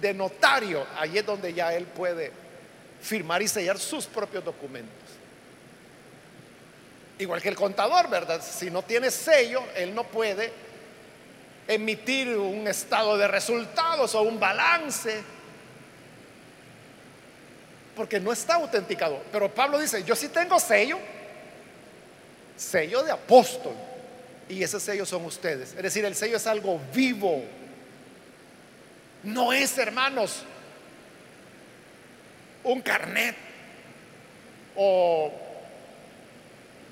de 0.00 0.14
notario, 0.14 0.86
ahí 0.96 1.18
es 1.18 1.26
donde 1.26 1.52
ya 1.52 1.74
él 1.74 1.84
puede 1.84 2.30
firmar 3.02 3.42
y 3.42 3.48
sellar 3.48 3.76
sus 3.76 4.06
propios 4.06 4.44
documentos. 4.44 5.08
Igual 7.18 7.42
que 7.42 7.48
el 7.48 7.56
contador, 7.56 8.08
¿verdad? 8.08 8.40
Si 8.40 8.70
no 8.70 8.82
tiene 8.82 9.10
sello, 9.10 9.64
él 9.74 9.92
no 9.96 10.04
puede 10.04 10.52
emitir 11.66 12.28
un 12.36 12.68
estado 12.68 13.18
de 13.18 13.26
resultados 13.26 14.14
o 14.14 14.22
un 14.22 14.38
balance, 14.38 15.24
porque 17.96 18.20
no 18.20 18.30
está 18.30 18.54
autenticado. 18.54 19.20
Pero 19.32 19.52
Pablo 19.52 19.80
dice, 19.80 20.04
yo 20.04 20.14
sí 20.14 20.28
tengo 20.28 20.60
sello, 20.60 21.00
sello 22.56 23.02
de 23.02 23.10
apóstol, 23.10 23.74
y 24.48 24.62
ese 24.62 24.80
sello 24.80 25.04
son 25.04 25.24
ustedes. 25.24 25.74
Es 25.74 25.82
decir, 25.82 26.04
el 26.04 26.14
sello 26.14 26.36
es 26.36 26.46
algo 26.46 26.80
vivo. 26.94 27.42
No 29.22 29.52
es, 29.52 29.76
hermanos, 29.78 30.42
un 32.64 32.80
carnet 32.80 33.34
o 34.76 35.32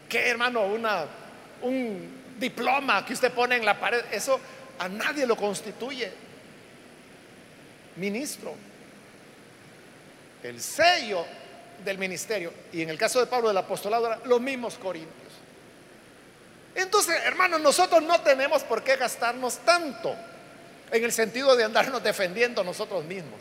qué, 0.08 0.28
hermano, 0.28 0.66
una 0.66 1.06
un 1.62 2.36
diploma 2.38 3.04
que 3.04 3.12
usted 3.12 3.32
pone 3.32 3.56
en 3.56 3.64
la 3.64 3.78
pared. 3.78 4.04
Eso 4.10 4.40
a 4.78 4.88
nadie 4.88 5.26
lo 5.26 5.36
constituye 5.36 6.12
ministro. 7.96 8.54
El 10.42 10.60
sello 10.60 11.24
del 11.84 11.98
ministerio 11.98 12.52
y 12.72 12.82
en 12.82 12.90
el 12.90 12.98
caso 12.98 13.20
de 13.20 13.26
Pablo 13.26 13.48
del 13.48 13.56
apostolado 13.56 14.16
los 14.24 14.40
mismos 14.40 14.76
corintios. 14.76 15.23
Entonces, 16.74 17.16
hermanos, 17.24 17.60
nosotros 17.60 18.02
no 18.02 18.20
tenemos 18.20 18.62
por 18.64 18.82
qué 18.82 18.96
gastarnos 18.96 19.58
tanto 19.58 20.14
en 20.90 21.04
el 21.04 21.12
sentido 21.12 21.54
de 21.56 21.64
andarnos 21.64 22.02
defendiendo 22.02 22.64
nosotros 22.64 23.04
mismos. 23.04 23.40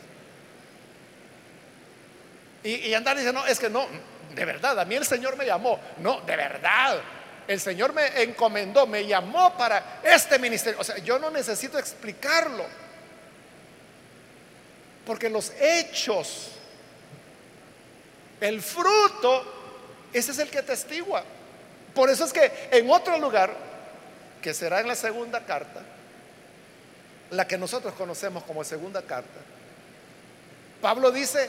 Y, 2.62 2.94
andar 2.94 3.16
diciendo, 3.16 3.42
no, 3.42 3.46
es 3.46 3.58
que 3.58 3.68
no, 3.68 3.86
de 4.34 4.44
verdad, 4.44 4.80
a 4.80 4.86
mí 4.86 4.94
el 4.94 5.04
Señor 5.04 5.36
me 5.36 5.44
llamó. 5.44 5.78
No, 5.98 6.22
de 6.22 6.34
verdad, 6.34 6.98
el 7.46 7.60
Señor 7.60 7.92
me 7.92 8.22
encomendó, 8.22 8.86
me 8.86 9.06
llamó 9.06 9.54
para 9.56 10.00
este 10.02 10.38
ministerio. 10.38 10.80
O 10.80 10.84
sea, 10.84 10.96
yo 10.98 11.18
no 11.18 11.30
necesito 11.30 11.78
explicarlo. 11.78 12.64
Porque 15.04 15.28
los 15.28 15.52
hechos, 15.60 16.52
el 18.40 18.62
fruto, 18.62 20.08
ese 20.12 20.30
es 20.32 20.38
el 20.38 20.48
que 20.48 20.62
testigua. 20.62 21.22
Por 21.94 22.10
eso 22.10 22.24
es 22.24 22.32
que 22.32 22.68
en 22.70 22.90
otro 22.90 23.18
lugar, 23.18 23.54
que 24.42 24.52
será 24.52 24.80
en 24.80 24.88
la 24.88 24.94
segunda 24.94 25.44
carta, 25.44 25.80
la 27.30 27.46
que 27.46 27.56
nosotros 27.56 27.94
conocemos 27.94 28.42
como 28.44 28.64
segunda 28.64 29.02
carta, 29.02 29.40
Pablo 30.82 31.10
dice, 31.10 31.48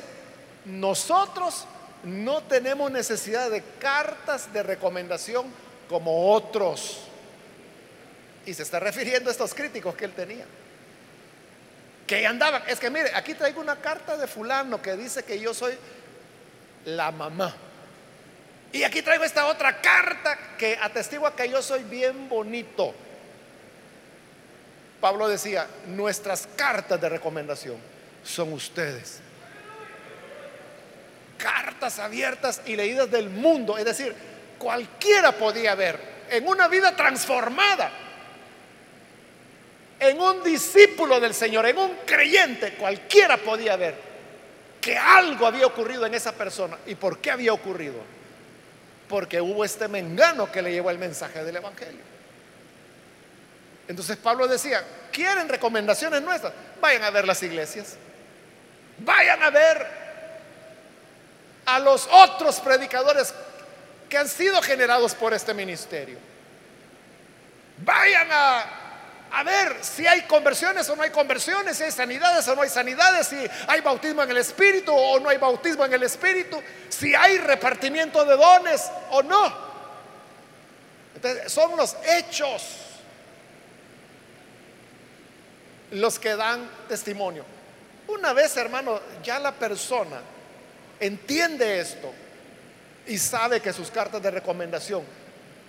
nosotros 0.65 1.65
no 2.03 2.43
tenemos 2.43 2.91
necesidad 2.91 3.49
de 3.49 3.61
cartas 3.79 4.53
de 4.53 4.63
recomendación 4.63 5.47
como 5.89 6.31
otros. 6.31 7.01
Y 8.45 8.53
se 8.53 8.63
está 8.63 8.79
refiriendo 8.79 9.29
a 9.29 9.31
estos 9.31 9.53
críticos 9.53 9.95
que 9.95 10.05
él 10.05 10.13
tenía. 10.13 10.45
Que 12.05 12.25
andaban, 12.27 12.63
es 12.67 12.79
que 12.79 12.91
mire, 12.91 13.11
aquí 13.15 13.33
traigo 13.33 13.59
una 13.59 13.77
carta 13.77 14.15
de 14.17 14.27
fulano 14.27 14.81
que 14.81 14.95
dice 14.95 15.23
que 15.23 15.39
yo 15.39 15.53
soy 15.53 15.75
la 16.85 17.11
mamá. 17.11 17.55
Y 18.71 18.83
aquí 18.83 19.01
traigo 19.01 19.23
esta 19.23 19.45
otra 19.47 19.81
carta 19.81 20.37
que 20.57 20.77
atestigua 20.81 21.35
que 21.35 21.49
yo 21.49 21.61
soy 21.61 21.83
bien 21.83 22.27
bonito. 22.27 22.93
Pablo 24.99 25.27
decía, 25.27 25.67
nuestras 25.87 26.47
cartas 26.55 26.99
de 26.99 27.09
recomendación 27.09 27.77
son 28.23 28.53
ustedes. 28.53 29.19
Cartas 31.37 31.99
abiertas 31.99 32.61
y 32.65 32.75
leídas 32.75 33.09
del 33.11 33.29
mundo. 33.29 33.77
Es 33.77 33.85
decir, 33.85 34.15
cualquiera 34.57 35.31
podía 35.31 35.75
ver 35.75 35.99
en 36.29 36.47
una 36.47 36.67
vida 36.67 36.95
transformada, 36.95 37.91
en 39.99 40.19
un 40.19 40.43
discípulo 40.43 41.19
del 41.19 41.33
Señor, 41.33 41.65
en 41.67 41.77
un 41.77 41.91
creyente, 42.05 42.73
cualquiera 42.73 43.37
podía 43.37 43.75
ver 43.75 43.95
que 44.81 44.97
algo 44.97 45.47
había 45.47 45.65
ocurrido 45.65 46.05
en 46.05 46.13
esa 46.13 46.31
persona. 46.33 46.77
¿Y 46.85 46.95
por 46.95 47.19
qué 47.19 47.31
había 47.31 47.53
ocurrido? 47.53 48.14
Porque 49.07 49.39
hubo 49.41 49.63
este 49.63 49.87
mengano 49.87 50.51
que 50.51 50.61
le 50.61 50.71
llevó 50.71 50.89
el 50.89 50.97
mensaje 50.97 51.43
del 51.43 51.57
Evangelio. 51.57 52.01
Entonces 53.87 54.17
Pablo 54.17 54.47
decía, 54.47 54.83
¿quieren 55.11 55.47
recomendaciones 55.47 56.21
nuestras? 56.21 56.53
Vayan 56.81 57.03
a 57.03 57.11
ver 57.11 57.27
las 57.27 57.41
iglesias. 57.43 57.97
Vayan 58.97 59.43
a 59.43 59.49
ver 59.49 59.87
a 61.65 61.79
los 61.79 62.07
otros 62.11 62.59
predicadores 62.59 63.33
que 64.09 64.17
han 64.17 64.27
sido 64.27 64.61
generados 64.61 65.13
por 65.13 65.33
este 65.33 65.53
ministerio. 65.53 66.17
Vayan 67.77 68.27
a, 68.31 68.65
a, 69.31 69.43
ver 69.43 69.77
si 69.81 70.07
hay 70.07 70.21
conversiones 70.23 70.89
o 70.89 70.95
no 70.95 71.03
hay 71.03 71.09
conversiones, 71.09 71.77
si 71.77 71.83
hay 71.83 71.91
sanidades 71.91 72.47
o 72.47 72.55
no 72.55 72.61
hay 72.61 72.69
sanidades, 72.69 73.27
si 73.27 73.37
hay 73.67 73.81
bautismo 73.81 74.23
en 74.23 74.31
el 74.31 74.37
Espíritu 74.37 74.93
o 74.93 75.19
no 75.19 75.29
hay 75.29 75.37
bautismo 75.37 75.85
en 75.85 75.93
el 75.93 76.03
Espíritu, 76.03 76.61
si 76.89 77.13
hay 77.13 77.37
repartimiento 77.37 78.23
de 78.25 78.35
dones 78.35 78.89
o 79.11 79.23
no. 79.23 79.65
Entonces, 81.15 81.51
son 81.51 81.75
los 81.77 81.95
hechos 82.05 82.85
los 85.91 86.19
que 86.19 86.35
dan 86.35 86.69
testimonio. 86.87 87.45
Una 88.07 88.33
vez, 88.33 88.55
hermano, 88.57 88.99
ya 89.23 89.39
la 89.39 89.51
persona 89.51 90.21
entiende 90.99 91.79
esto 91.79 92.11
y 93.07 93.17
sabe 93.17 93.61
que 93.61 93.73
sus 93.73 93.91
cartas 93.91 94.21
de 94.21 94.31
recomendación 94.31 95.03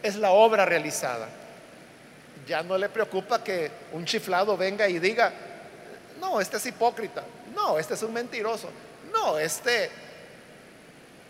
es 0.02 0.16
la 0.16 0.30
obra 0.30 0.64
realizada. 0.64 1.28
Ya 2.46 2.62
no 2.62 2.78
le 2.78 2.88
preocupa 2.88 3.42
que 3.42 3.70
un 3.92 4.04
chiflado 4.04 4.56
venga 4.56 4.88
y 4.88 4.98
diga, 4.98 5.32
no, 6.20 6.40
este 6.40 6.56
es 6.58 6.66
hipócrita, 6.66 7.24
no, 7.54 7.78
este 7.78 7.94
es 7.94 8.02
un 8.02 8.12
mentiroso, 8.12 8.70
no, 9.12 9.38
este 9.38 9.90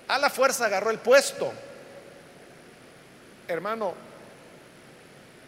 a 0.08 0.18
la 0.18 0.30
fuerza 0.30 0.66
agarró 0.66 0.90
el 0.90 0.98
puesto. 0.98 1.52
Hermano, 3.48 3.94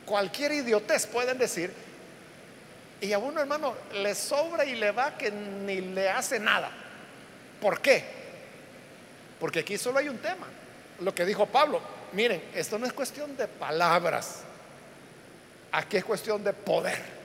cualquier 0.05 0.53
idiotez 0.53 1.07
pueden 1.07 1.39
decir, 1.39 1.73
y 3.01 3.13
a 3.13 3.19
uno, 3.19 3.41
hermano, 3.41 3.75
le 3.95 4.15
sobra 4.15 4.65
y 4.65 4.75
le 4.75 4.91
va 4.91 5.17
que 5.17 5.31
ni 5.31 5.81
le 5.81 6.09
hace 6.09 6.41
nada. 6.41 6.71
¿Por 7.61 7.81
qué? 7.81 8.05
Porque 9.39 9.61
aquí 9.61 9.79
solo 9.79 9.99
hay 9.99 10.09
un 10.09 10.19
tema. 10.19 10.47
Lo 11.01 11.15
que 11.15 11.25
dijo 11.25 11.47
Pablo, 11.47 11.81
miren, 12.13 12.43
esto 12.55 12.79
no 12.79 12.87
es 12.87 12.93
cuestión 12.93 13.37
de 13.37 13.47
palabras. 13.47 14.43
Aquí 15.73 15.97
es 15.99 16.05
cuestión 16.05 16.43
de 16.43 16.53
poder. 16.53 17.19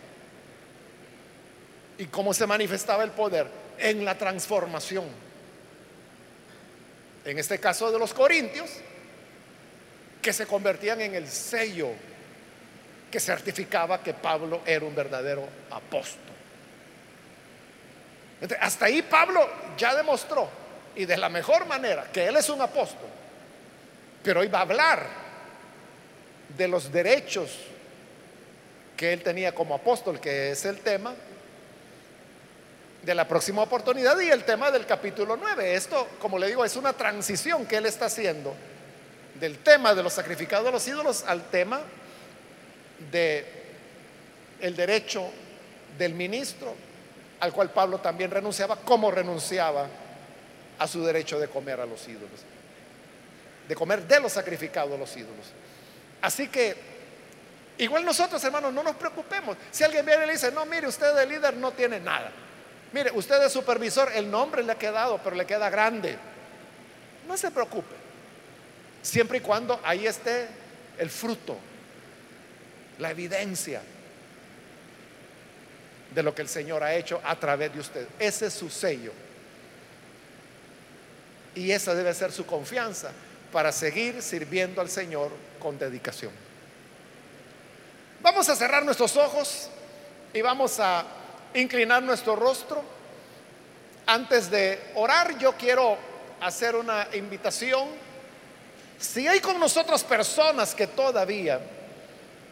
¿Y 1.98 2.06
cómo 2.06 2.34
se 2.34 2.46
manifestaba 2.46 3.04
el 3.04 3.12
poder? 3.12 3.48
En 3.78 4.04
la 4.04 4.18
transformación. 4.18 5.06
En 7.26 7.40
este 7.40 7.60
caso 7.60 7.92
de 7.92 8.00
los 8.00 8.14
corintios, 8.14 8.70
que 10.22 10.34
se 10.34 10.46
convertían 10.46 11.02
en 11.02 11.16
el 11.16 11.28
sello 11.28 11.90
que 13.12 13.20
certificaba 13.20 14.02
que 14.02 14.14
Pablo 14.14 14.62
era 14.66 14.84
un 14.84 14.96
verdadero 14.96 15.48
apóstol. 15.70 16.34
hasta 18.60 18.86
ahí 18.86 19.04
Pablo 19.04 19.48
ya 19.78 19.94
demostró, 19.94 20.50
y 20.96 21.06
de 21.06 21.18
la 21.18 21.30
mejor 21.30 21.66
manera, 21.68 22.10
que 22.12 22.26
él 22.26 22.36
es 22.36 22.50
un 22.50 22.60
apóstol. 22.60 23.08
Pero 24.24 24.40
hoy 24.40 24.48
va 24.48 24.60
a 24.60 24.62
hablar 24.64 25.06
de 26.58 26.68
los 26.68 26.92
derechos 26.92 27.52
que 28.98 29.14
él 29.14 29.24
tenía 29.24 29.54
como 29.54 29.76
apóstol, 29.76 30.20
que 30.20 30.52
es 30.52 30.66
el 30.66 30.80
tema 30.80 31.14
de 33.04 33.16
la 33.16 33.28
próxima 33.28 33.62
oportunidad 33.64 34.20
y 34.22 34.30
el 34.30 34.44
tema 34.44 34.72
del 34.72 34.86
capítulo 34.86 35.36
9. 35.36 35.76
Esto, 35.76 36.08
como 36.20 36.40
le 36.40 36.48
digo, 36.48 36.64
es 36.64 36.76
una 36.76 36.94
transición 36.94 37.66
que 37.66 37.78
él 37.78 37.86
está 37.86 38.06
haciendo 38.06 38.56
del 39.40 39.58
tema 39.60 39.94
de 39.94 40.04
los 40.04 40.14
sacrificados 40.14 40.68
a 40.68 40.72
los 40.72 40.88
ídolos 40.88 41.24
al 41.28 41.50
tema 41.50 41.82
de 43.12 43.46
el 44.62 44.76
derecho 44.76 45.30
del 45.98 46.14
ministro, 46.14 46.74
al 47.40 47.52
cual 47.52 47.72
Pablo 47.72 48.00
también 48.00 48.32
renunciaba, 48.32 48.78
como 48.78 49.12
renunciaba 49.12 49.88
a 50.80 50.88
su 50.88 51.04
derecho 51.04 51.40
de 51.40 51.50
comer 51.50 51.82
a 51.82 51.86
los 51.86 52.08
ídolos, 52.08 52.40
de 53.68 53.76
comer 53.76 54.08
de 54.08 54.20
los 54.22 54.32
sacrificados 54.32 54.94
a 54.94 54.98
los 54.98 55.16
ídolos. 55.18 55.48
Así 56.22 56.48
que, 56.48 56.93
igual 57.78 58.06
nosotros, 58.06 58.44
hermanos, 58.44 58.74
no 58.74 58.84
nos 58.84 58.96
preocupemos. 58.96 59.58
Si 59.72 59.84
alguien 59.84 60.06
viene 60.06 60.24
y 60.24 60.28
le 60.28 60.34
dice, 60.34 60.52
no, 60.52 60.66
mire, 60.66 60.88
usted 60.88 61.14
de 61.14 61.26
líder 61.26 61.56
no 61.56 61.72
tiene 61.72 62.00
nada. 62.00 62.32
Mire, 62.92 63.12
usted 63.12 63.44
es 63.44 63.52
supervisor, 63.52 64.12
el 64.14 64.30
nombre 64.30 64.64
le 64.64 64.72
ha 64.72 64.78
quedado, 64.78 65.20
pero 65.24 65.36
le 65.36 65.46
queda 65.46 65.70
grande. 65.70 66.18
No 67.28 67.36
se 67.36 67.50
preocupe. 67.50 67.96
Siempre 69.02 69.40
y 69.40 69.42
cuando 69.42 69.80
ahí 69.84 70.06
esté 70.06 70.48
el 70.98 71.10
fruto, 71.10 71.58
la 73.00 73.12
evidencia 73.12 73.82
de 76.14 76.24
lo 76.24 76.36
que 76.36 76.44
el 76.44 76.48
Señor 76.48 76.84
ha 76.84 76.94
hecho 76.94 77.20
a 77.24 77.36
través 77.36 77.74
de 77.74 77.80
usted. 77.80 78.08
Ese 78.20 78.48
es 78.48 78.54
su 78.54 78.70
sello. 78.70 79.12
Y 81.56 81.72
esa 81.72 81.96
debe 81.96 82.14
ser 82.14 82.32
su 82.32 82.46
confianza 82.46 83.12
para 83.52 83.72
seguir 83.72 84.22
sirviendo 84.22 84.82
al 84.82 84.90
Señor 84.90 85.32
con 85.60 85.78
dedicación. 85.78 86.32
Vamos 88.24 88.48
a 88.48 88.56
cerrar 88.56 88.86
nuestros 88.86 89.18
ojos 89.18 89.68
y 90.34 90.42
vamos 90.42 90.80
a 90.80 91.04
inclinar 91.56 92.02
nuestro 92.02 92.38
rostro. 92.38 92.82
Antes 94.06 94.50
de 94.50 94.80
orar, 94.96 95.38
yo 95.38 95.52
quiero 95.58 95.98
hacer 96.40 96.78
una 96.78 97.06
invitación. 97.16 97.90
Si 98.98 99.28
hay 99.28 99.42
con 99.42 99.60
nosotros 99.60 100.06
personas 100.06 100.74
que 100.74 100.88
todavía 100.88 101.60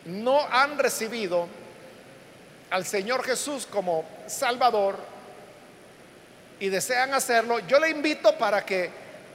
no 0.03 0.45
han 0.51 0.77
recibido 0.77 1.47
al 2.69 2.85
Señor 2.85 3.23
Jesús 3.23 3.65
como 3.65 4.03
Salvador 4.27 4.97
y 6.59 6.67
desean 6.67 7.13
hacerlo, 7.13 7.59
yo 7.59 7.79
le 7.79 7.91
invito 7.91 8.37
para 8.37 8.65
que 8.65 8.89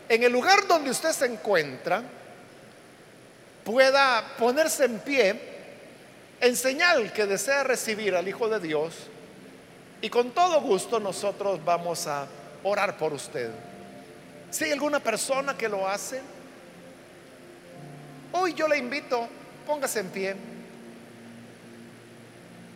en 0.06 0.22
el 0.22 0.32
lugar 0.32 0.66
donde 0.66 0.90
usted 0.90 1.12
se 1.12 1.24
encuentra 1.24 2.02
pueda 3.64 4.22
ponerse 4.36 4.84
en 4.84 4.98
pie 4.98 5.55
en 6.40 6.56
señal 6.56 7.12
que 7.12 7.26
desea 7.26 7.64
recibir 7.64 8.14
al 8.14 8.28
Hijo 8.28 8.48
de 8.48 8.60
Dios 8.60 8.94
y 10.00 10.10
con 10.10 10.30
todo 10.32 10.60
gusto 10.60 11.00
nosotros 11.00 11.64
vamos 11.64 12.06
a 12.06 12.26
orar 12.62 12.96
por 12.96 13.12
usted. 13.12 13.50
Si 14.50 14.64
hay 14.64 14.72
alguna 14.72 15.00
persona 15.00 15.56
que 15.56 15.68
lo 15.68 15.88
hace, 15.88 16.20
hoy 18.32 18.54
yo 18.54 18.68
le 18.68 18.78
invito, 18.78 19.28
póngase 19.66 20.00
en 20.00 20.08
pie 20.10 20.36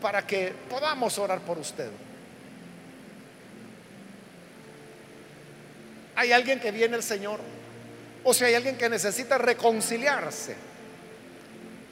para 0.01 0.27
que 0.27 0.53
podamos 0.69 1.19
orar 1.19 1.41
por 1.41 1.59
usted. 1.59 1.91
¿Hay 6.17 6.33
alguien 6.33 6.59
que 6.61 6.71
viene 6.71 6.97
el 6.97 7.03
Señor? 7.03 7.41
O 8.25 8.35
si 8.35 8.45
hay 8.45 8.55
alguien 8.55 8.77
que 8.77 8.89
necesita 8.89 9.39
reconciliarse. 9.39 10.70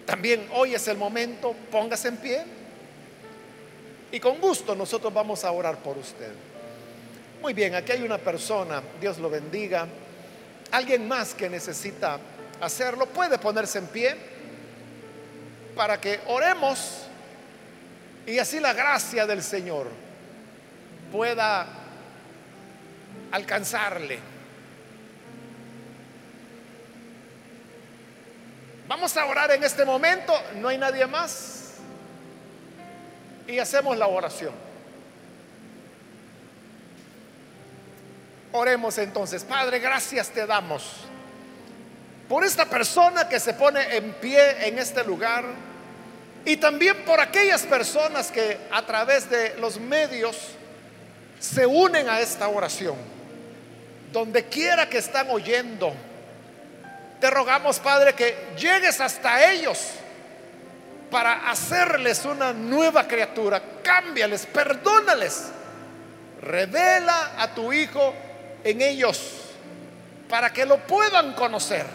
También 0.08 0.48
hoy 0.54 0.74
es 0.74 0.88
el 0.88 0.96
momento, 0.96 1.54
póngase 1.70 2.08
en 2.08 2.16
pie. 2.16 2.42
Y 4.10 4.18
con 4.18 4.40
gusto 4.40 4.74
nosotros 4.74 5.12
vamos 5.12 5.44
a 5.44 5.52
orar 5.52 5.76
por 5.82 5.98
usted. 5.98 6.32
Muy 7.42 7.52
bien, 7.52 7.74
aquí 7.74 7.92
hay 7.92 8.02
una 8.02 8.16
persona, 8.16 8.82
Dios 8.98 9.18
lo 9.18 9.28
bendiga. 9.28 9.86
Alguien 10.70 11.06
más 11.06 11.34
que 11.34 11.50
necesita 11.50 12.18
hacerlo, 12.58 13.04
puede 13.04 13.36
ponerse 13.36 13.80
en 13.80 13.86
pie 13.88 14.16
para 15.76 16.00
que 16.00 16.20
oremos 16.28 17.02
y 18.26 18.38
así 18.38 18.60
la 18.60 18.72
gracia 18.72 19.26
del 19.26 19.42
Señor 19.42 19.88
pueda 21.12 21.66
alcanzarle. 23.30 24.37
Vamos 28.88 29.16
a 29.16 29.26
orar 29.26 29.50
en 29.50 29.62
este 29.62 29.84
momento, 29.84 30.32
no 30.56 30.68
hay 30.68 30.78
nadie 30.78 31.06
más. 31.06 31.74
Y 33.46 33.58
hacemos 33.58 33.96
la 33.96 34.06
oración. 34.06 34.52
Oremos 38.50 38.96
entonces, 38.98 39.44
Padre, 39.44 39.78
gracias 39.78 40.30
te 40.30 40.46
damos 40.46 41.04
por 42.28 42.44
esta 42.44 42.66
persona 42.66 43.28
que 43.28 43.40
se 43.40 43.54
pone 43.54 43.96
en 43.96 44.12
pie 44.14 44.68
en 44.68 44.78
este 44.78 45.02
lugar 45.02 45.44
y 46.44 46.56
también 46.56 46.96
por 47.04 47.20
aquellas 47.20 47.62
personas 47.62 48.30
que 48.30 48.58
a 48.70 48.84
través 48.84 49.28
de 49.28 49.54
los 49.58 49.80
medios 49.80 50.36
se 51.38 51.66
unen 51.66 52.08
a 52.08 52.20
esta 52.20 52.48
oración. 52.48 52.96
Donde 54.12 54.44
quiera 54.44 54.88
que 54.88 54.98
están 54.98 55.28
oyendo, 55.30 55.92
te 57.20 57.30
rogamos, 57.30 57.78
Padre, 57.78 58.14
que 58.14 58.54
llegues 58.58 59.00
hasta 59.00 59.50
ellos 59.52 59.78
para 61.10 61.50
hacerles 61.50 62.24
una 62.24 62.52
nueva 62.52 63.08
criatura. 63.08 63.62
Cámbiales, 63.82 64.46
perdónales. 64.46 65.50
Revela 66.40 67.32
a 67.38 67.54
tu 67.54 67.72
Hijo 67.72 68.14
en 68.62 68.80
ellos 68.80 69.34
para 70.28 70.52
que 70.52 70.64
lo 70.66 70.78
puedan 70.86 71.32
conocer 71.32 71.86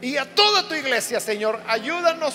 y 0.00 0.16
a 0.16 0.24
toda 0.24 0.66
tu 0.66 0.74
iglesia, 0.74 1.20
Señor, 1.20 1.60
ayúdanos 1.66 2.34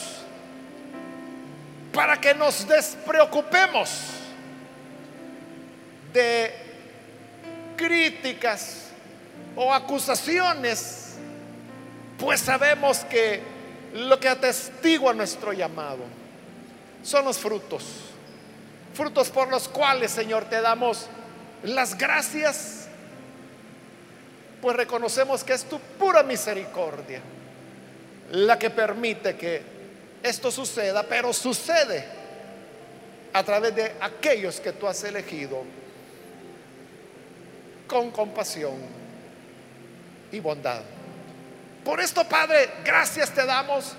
para 1.92 2.20
que 2.22 2.36
nos 2.36 2.68
despreocupemos 2.68 3.90
de 6.14 6.54
críticas 7.76 8.85
o 9.56 9.74
acusaciones, 9.74 11.16
pues 12.18 12.42
sabemos 12.42 13.00
que 13.06 13.42
lo 13.94 14.20
que 14.20 14.28
atestigua 14.28 15.14
nuestro 15.14 15.54
llamado 15.54 16.04
son 17.04 17.26
los 17.26 17.38
frutos, 17.38 17.84
frutos 18.94 19.30
por 19.30 19.50
los 19.50 19.68
cuales, 19.68 20.12
Señor, 20.12 20.46
te 20.46 20.60
damos 20.62 21.08
las 21.64 21.98
gracias, 21.98 22.88
pues 24.62 24.76
reconocemos 24.76 25.44
que 25.44 25.54
es 25.54 25.64
tu 25.66 25.80
pura 25.80 26.24
misericordia 26.24 27.22
la 28.32 28.58
que 28.58 28.70
permite 28.70 29.36
que 29.36 29.62
esto 30.24 30.50
suceda, 30.52 31.04
pero 31.04 31.32
sucede 31.32 32.04
a 33.34 33.44
través 33.44 33.76
de 33.76 33.94
aquellos 34.02 34.60
que 34.60 34.72
tú 34.72 34.88
has 34.88 35.04
elegido 35.04 35.64
con 37.88 38.10
compasión 38.10 38.74
y 40.36 40.40
bondad. 40.40 40.82
Por 41.84 42.00
esto, 42.02 42.28
Padre, 42.28 42.70
gracias 42.84 43.32
te 43.32 43.46
damos 43.46 43.94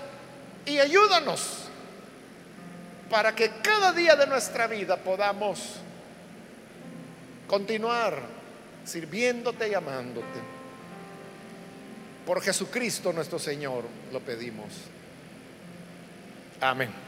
y 0.64 0.78
ayúdanos 0.78 1.68
para 3.08 3.34
que 3.34 3.50
cada 3.62 3.92
día 3.92 4.16
de 4.16 4.26
nuestra 4.26 4.66
vida 4.66 4.96
podamos 4.96 5.76
continuar 7.46 8.20
sirviéndote 8.84 9.68
y 9.68 9.74
amándote. 9.74 10.40
Por 12.26 12.42
Jesucristo 12.42 13.12
nuestro 13.12 13.38
Señor 13.38 13.84
lo 14.12 14.20
pedimos. 14.20 14.72
Amén. 16.60 17.05